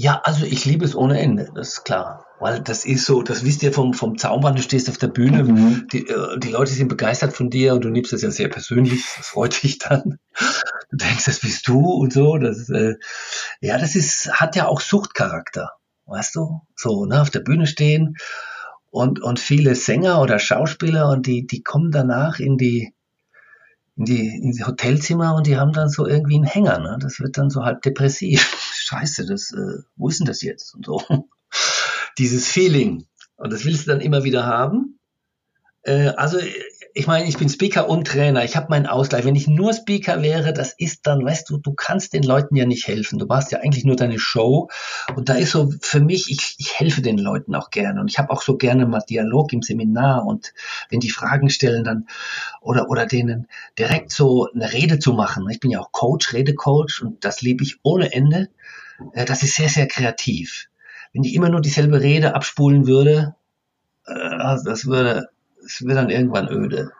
[0.00, 2.24] Ja, also ich liebe es ohne Ende, das ist klar.
[2.38, 5.42] Weil das ist so, das wisst ihr vom, vom Zaubern, du stehst auf der Bühne,
[5.42, 5.88] mhm.
[5.92, 9.04] die, äh, die Leute sind begeistert von dir und du nimmst das ja sehr persönlich,
[9.16, 10.20] das freut dich dann.
[10.90, 12.38] Du denkst, das bist du und so.
[12.38, 12.94] Das, äh,
[13.60, 15.72] ja, das ist, hat ja auch Suchtcharakter,
[16.06, 16.60] weißt du?
[16.76, 18.14] So, ne, auf der Bühne stehen
[18.90, 22.94] und, und viele Sänger oder Schauspieler und die, die kommen danach in die,
[23.96, 26.98] in die, in die Hotelzimmer und die haben dann so irgendwie einen Hänger, ne?
[27.00, 28.54] Das wird dann so halb depressiv.
[28.88, 30.74] Scheiße, das, äh, wo ist denn das jetzt?
[30.74, 31.02] Und so
[32.18, 33.06] dieses Feeling.
[33.36, 34.98] Und das willst du dann immer wieder haben.
[35.82, 36.38] Äh, also
[36.98, 38.42] ich meine, ich bin Speaker und Trainer.
[38.42, 39.24] Ich habe meinen Ausgleich.
[39.24, 42.66] Wenn ich nur Speaker wäre, das ist dann, weißt du, du kannst den Leuten ja
[42.66, 43.20] nicht helfen.
[43.20, 44.68] Du machst ja eigentlich nur deine Show.
[45.14, 48.00] Und da ist so für mich, ich, ich helfe den Leuten auch gerne.
[48.00, 50.26] Und ich habe auch so gerne mal Dialog im Seminar.
[50.26, 50.52] Und
[50.90, 52.08] wenn die Fragen stellen, dann
[52.60, 53.46] oder oder denen
[53.78, 55.48] direkt so eine Rede zu machen.
[55.50, 58.48] Ich bin ja auch Coach, Redecoach und das liebe ich ohne Ende.
[59.12, 60.68] Äh, das ist sehr, sehr kreativ.
[61.12, 63.36] Wenn ich immer nur dieselbe Rede abspulen würde,
[64.04, 65.28] äh, das würde
[65.64, 66.90] es wird dann irgendwann öde.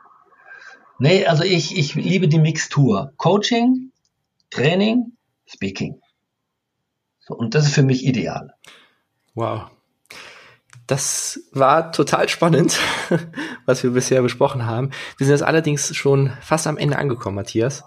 [0.99, 3.13] Nee, also ich, ich liebe die Mixtur.
[3.17, 3.93] Coaching,
[4.51, 5.13] Training,
[5.47, 6.01] Speaking.
[7.21, 8.55] So, und das ist für mich ideal.
[9.35, 9.71] Wow.
[10.87, 12.79] Das war total spannend,
[13.67, 14.91] was wir bisher besprochen haben.
[15.19, 17.85] Wir sind jetzt allerdings schon fast am Ende angekommen, Matthias.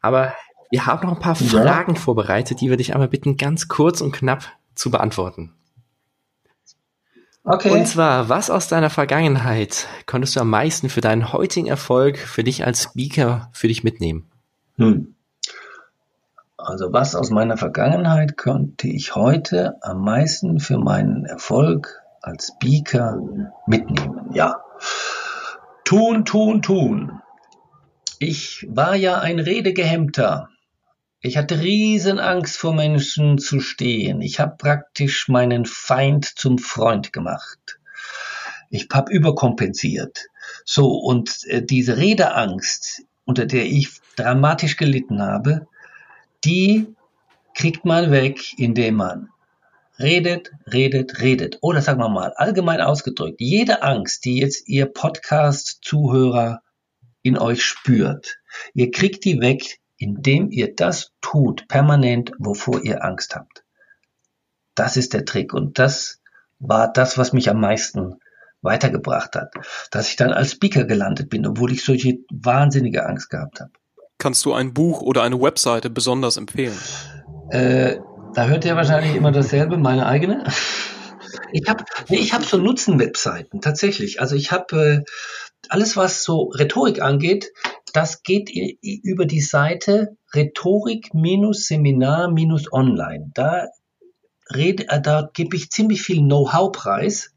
[0.00, 0.34] Aber
[0.70, 2.00] wir haben noch ein paar Fragen ja.
[2.00, 5.54] vorbereitet, die wir dich einmal bitten, ganz kurz und knapp zu beantworten.
[7.44, 7.70] Okay.
[7.70, 12.42] Und zwar, was aus deiner Vergangenheit konntest du am meisten für deinen heutigen Erfolg für
[12.42, 14.30] dich als Speaker für dich mitnehmen?
[14.76, 15.14] Hm.
[16.56, 23.20] Also was aus meiner Vergangenheit konnte ich heute am meisten für meinen Erfolg als Speaker
[23.66, 24.30] mitnehmen?
[24.32, 24.62] Ja.
[25.84, 27.20] Tun, tun, tun.
[28.18, 30.48] Ich war ja ein Redegehemmter.
[31.26, 34.20] Ich hatte riesen Angst vor Menschen zu stehen.
[34.20, 37.78] Ich habe praktisch meinen Feind zum Freund gemacht.
[38.68, 40.26] Ich habe überkompensiert.
[40.66, 45.66] So, und äh, diese Redeangst, unter der ich dramatisch gelitten habe,
[46.44, 46.94] die
[47.54, 49.30] kriegt man weg, indem man
[49.98, 51.56] redet, redet, redet.
[51.62, 56.60] Oder sagen wir mal, allgemein ausgedrückt, jede Angst, die jetzt Ihr Podcast-Zuhörer
[57.22, 58.36] in euch spürt,
[58.74, 63.64] ihr kriegt die weg, indem ihr das tut, permanent, wovor ihr Angst habt.
[64.74, 66.20] Das ist der Trick und das
[66.58, 68.16] war das, was mich am meisten
[68.62, 69.52] weitergebracht hat,
[69.90, 73.70] dass ich dann als Speaker gelandet bin, obwohl ich solche wahnsinnige Angst gehabt habe.
[74.18, 76.78] Kannst du ein Buch oder eine Webseite besonders empfehlen?
[77.50, 77.98] Äh,
[78.34, 80.44] da hört ihr wahrscheinlich immer dasselbe, meine eigene.
[81.52, 84.20] Ich habe nee, ich hab so Nutzen-Webseiten, tatsächlich.
[84.20, 85.10] Also ich habe äh,
[85.68, 87.52] alles, was so Rhetorik angeht,
[87.94, 88.50] das geht
[88.82, 93.30] über die Seite Rhetorik-Seminar-Online.
[93.32, 93.68] Da,
[94.52, 97.30] äh, da gebe ich ziemlich viel Know-how preis.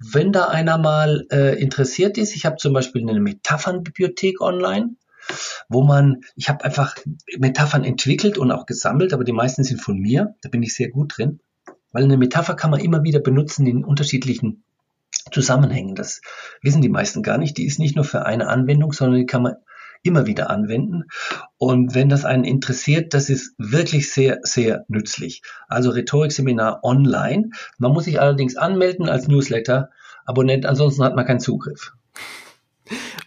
[0.00, 4.96] Wenn da einer mal äh, interessiert ist, ich habe zum Beispiel eine Metaphernbibliothek online,
[5.68, 6.96] wo man, ich habe einfach
[7.38, 10.88] Metaphern entwickelt und auch gesammelt, aber die meisten sind von mir, da bin ich sehr
[10.88, 11.38] gut drin,
[11.92, 14.64] weil eine Metapher kann man immer wieder benutzen in unterschiedlichen
[15.30, 15.94] Zusammenhängen.
[15.94, 16.20] Das
[16.62, 17.58] wissen die meisten gar nicht.
[17.58, 19.54] Die ist nicht nur für eine Anwendung, sondern die kann man
[20.02, 21.04] immer wieder anwenden.
[21.56, 25.42] Und wenn das einen interessiert, das ist wirklich sehr, sehr nützlich.
[25.68, 27.50] Also Rhetorikseminar online.
[27.78, 31.92] Man muss sich allerdings anmelden als Newsletter-Abonnent, ansonsten hat man keinen Zugriff.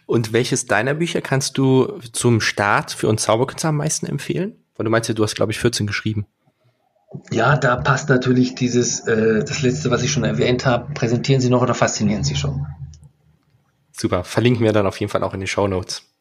[0.06, 4.56] Und welches deiner Bücher kannst du zum Start für uns Zauberkünstler am meisten empfehlen?
[4.76, 6.26] Weil du meinst ja, du hast, glaube ich, 14 geschrieben.
[7.30, 10.92] Ja, da passt natürlich dieses, äh, das letzte, was ich schon erwähnt habe.
[10.94, 12.66] Präsentieren Sie noch oder faszinieren Sie schon?
[13.92, 16.11] Super, verlinken wir dann auf jeden Fall auch in den Show Notes.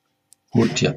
[0.52, 0.93] Gut, ja.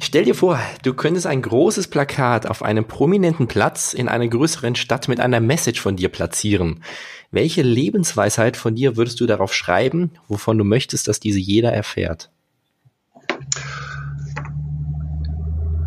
[0.00, 4.76] Stell dir vor, du könntest ein großes Plakat auf einem prominenten Platz in einer größeren
[4.76, 6.82] Stadt mit einer Message von dir platzieren.
[7.32, 12.30] Welche Lebensweisheit von dir würdest du darauf schreiben, wovon du möchtest, dass diese jeder erfährt?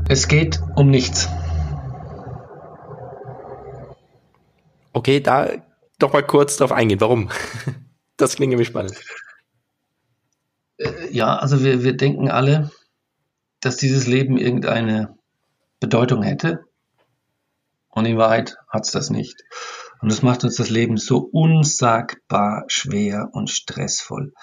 [0.07, 1.29] Es geht um nichts.
[4.91, 5.49] Okay, da
[5.99, 7.01] doch mal kurz drauf eingehen.
[7.01, 7.29] Warum?
[8.17, 8.93] Das klingt nämlich spannend.
[10.77, 12.71] Äh, ja, also wir, wir denken alle,
[13.65, 15.17] dass dieses Leben irgendeine
[15.79, 16.65] Bedeutung hätte.
[17.89, 19.43] Und in Wahrheit hat es das nicht.
[20.01, 24.33] Und das macht uns das Leben so unsagbar schwer und stressvoll.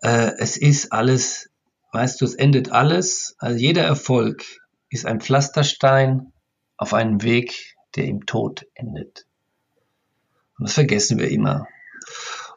[0.00, 1.50] Äh, es ist alles,
[1.92, 3.36] weißt du, es endet alles.
[3.38, 4.44] Also jeder Erfolg
[4.88, 6.32] ist ein Pflasterstein
[6.76, 9.26] auf einem Weg, der im Tod endet.
[10.58, 11.68] Und das vergessen wir immer.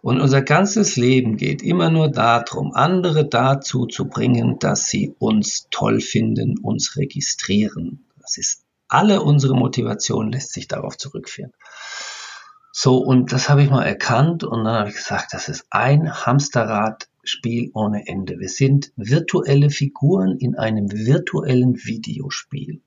[0.06, 5.68] Und unser ganzes Leben geht immer nur darum, andere dazu zu bringen, dass sie uns
[5.72, 8.06] toll finden, uns registrieren.
[8.22, 11.54] Das ist alle unsere Motivation lässt sich darauf zurückführen.
[12.72, 16.14] So, und das habe ich mal erkannt und dann habe ich gesagt, das ist ein
[16.14, 18.38] Hamsterrad-Spiel ohne Ende.
[18.38, 22.84] Wir sind virtuelle Figuren in einem virtuellen Videospiel.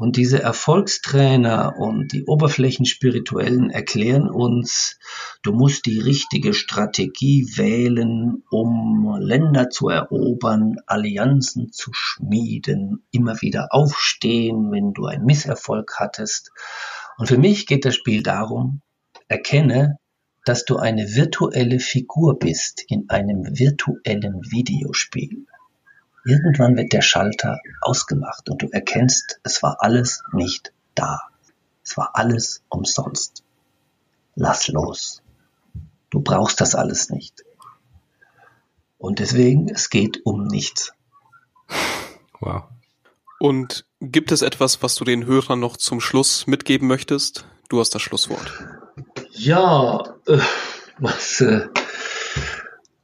[0.00, 4.96] Und diese Erfolgstrainer und die Oberflächenspirituellen erklären uns,
[5.42, 13.70] du musst die richtige Strategie wählen, um Länder zu erobern, Allianzen zu schmieden, immer wieder
[13.74, 16.52] aufstehen, wenn du einen Misserfolg hattest.
[17.16, 18.82] Und für mich geht das Spiel darum,
[19.26, 19.98] erkenne,
[20.44, 25.44] dass du eine virtuelle Figur bist in einem virtuellen Videospiel.
[26.24, 31.20] Irgendwann wird der Schalter ausgemacht und du erkennst, es war alles nicht da.
[31.84, 33.44] Es war alles umsonst.
[34.34, 35.22] Lass los.
[36.10, 37.44] Du brauchst das alles nicht.
[38.98, 40.92] Und deswegen, es geht um nichts.
[42.40, 42.64] Wow.
[43.38, 47.46] Und gibt es etwas, was du den Hörern noch zum Schluss mitgeben möchtest?
[47.68, 48.52] Du hast das Schlusswort.
[49.30, 50.38] Ja, äh,
[50.98, 51.68] was, äh,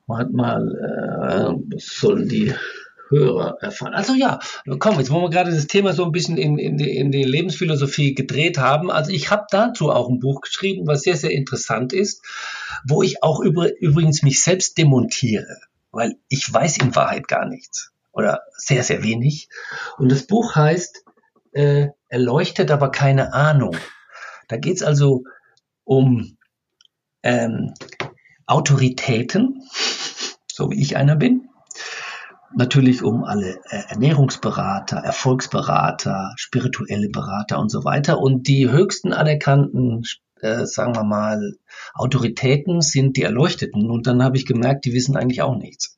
[0.06, 2.54] warte mal, äh, was sollen die
[3.08, 3.94] Hörer erfahren?
[3.94, 4.38] Also ja,
[4.78, 7.24] komm, jetzt wollen wir gerade das Thema so ein bisschen in, in, die, in die
[7.24, 8.90] Lebensphilosophie gedreht haben.
[8.90, 12.24] Also ich habe dazu auch ein Buch geschrieben, was sehr, sehr interessant ist,
[12.86, 15.58] wo ich auch über, übrigens mich selbst demontiere,
[15.90, 19.48] weil ich weiß in Wahrheit gar nichts oder sehr, sehr wenig.
[19.98, 21.04] Und das Buch heißt
[21.52, 23.76] äh, Erleuchtet, aber keine Ahnung.
[24.46, 25.24] Da geht es also
[25.82, 26.36] um
[27.24, 27.74] ähm,
[28.46, 29.62] Autoritäten,
[30.46, 31.43] so wie ich einer bin.
[32.56, 38.20] Natürlich um alle äh, Ernährungsberater, Erfolgsberater, spirituelle Berater und so weiter.
[38.20, 40.02] Und die höchsten anerkannten,
[40.40, 41.54] äh, sagen wir mal,
[41.94, 43.90] Autoritäten sind die Erleuchteten.
[43.90, 45.96] Und dann habe ich gemerkt, die wissen eigentlich auch nichts.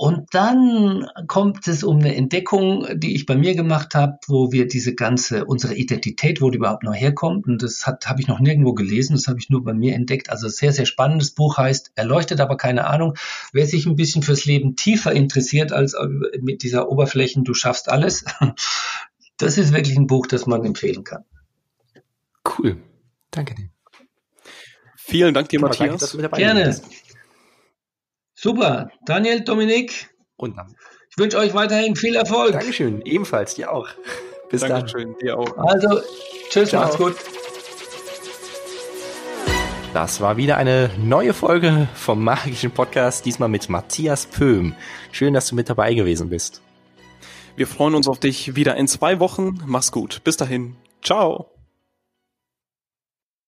[0.00, 4.66] Und dann kommt es um eine Entdeckung, die ich bei mir gemacht habe, wo wir
[4.66, 8.40] diese ganze, unsere Identität, wo die überhaupt noch herkommt, und das hat habe ich noch
[8.40, 10.30] nirgendwo gelesen, das habe ich nur bei mir entdeckt.
[10.30, 13.12] Also sehr, sehr spannendes Buch heißt Erleuchtet, aber keine Ahnung.
[13.52, 16.06] Wer sich ein bisschen fürs Leben tiefer interessiert als äh,
[16.40, 18.24] mit dieser Oberflächen, du schaffst alles,
[19.36, 21.24] das ist wirklich ein Buch, das man empfehlen kann.
[22.48, 22.78] Cool.
[23.30, 23.68] Danke dir.
[24.96, 26.12] Vielen Dank dir, Matthias.
[26.12, 26.80] Danke, Gerne.
[28.40, 28.90] Super.
[29.04, 30.08] Daniel, Dominik.
[30.36, 30.74] Und dann.
[31.10, 32.52] Ich wünsche euch weiterhin viel Erfolg.
[32.52, 33.02] Dankeschön.
[33.02, 33.54] Ebenfalls.
[33.54, 33.88] Dir auch.
[34.48, 35.12] Bis Dankeschön.
[35.12, 35.18] dann.
[35.18, 35.58] Dir auch.
[35.58, 36.00] Also,
[36.48, 36.70] tschüss.
[36.70, 36.84] Ciao.
[36.84, 37.16] Macht's gut.
[39.92, 44.74] Das war wieder eine neue Folge vom magischen Podcast, diesmal mit Matthias Pöhm.
[45.12, 46.62] Schön, dass du mit dabei gewesen bist.
[47.56, 49.58] Wir freuen uns auf dich wieder in zwei Wochen.
[49.66, 50.22] Mach's gut.
[50.24, 50.76] Bis dahin.
[51.02, 51.49] Ciao.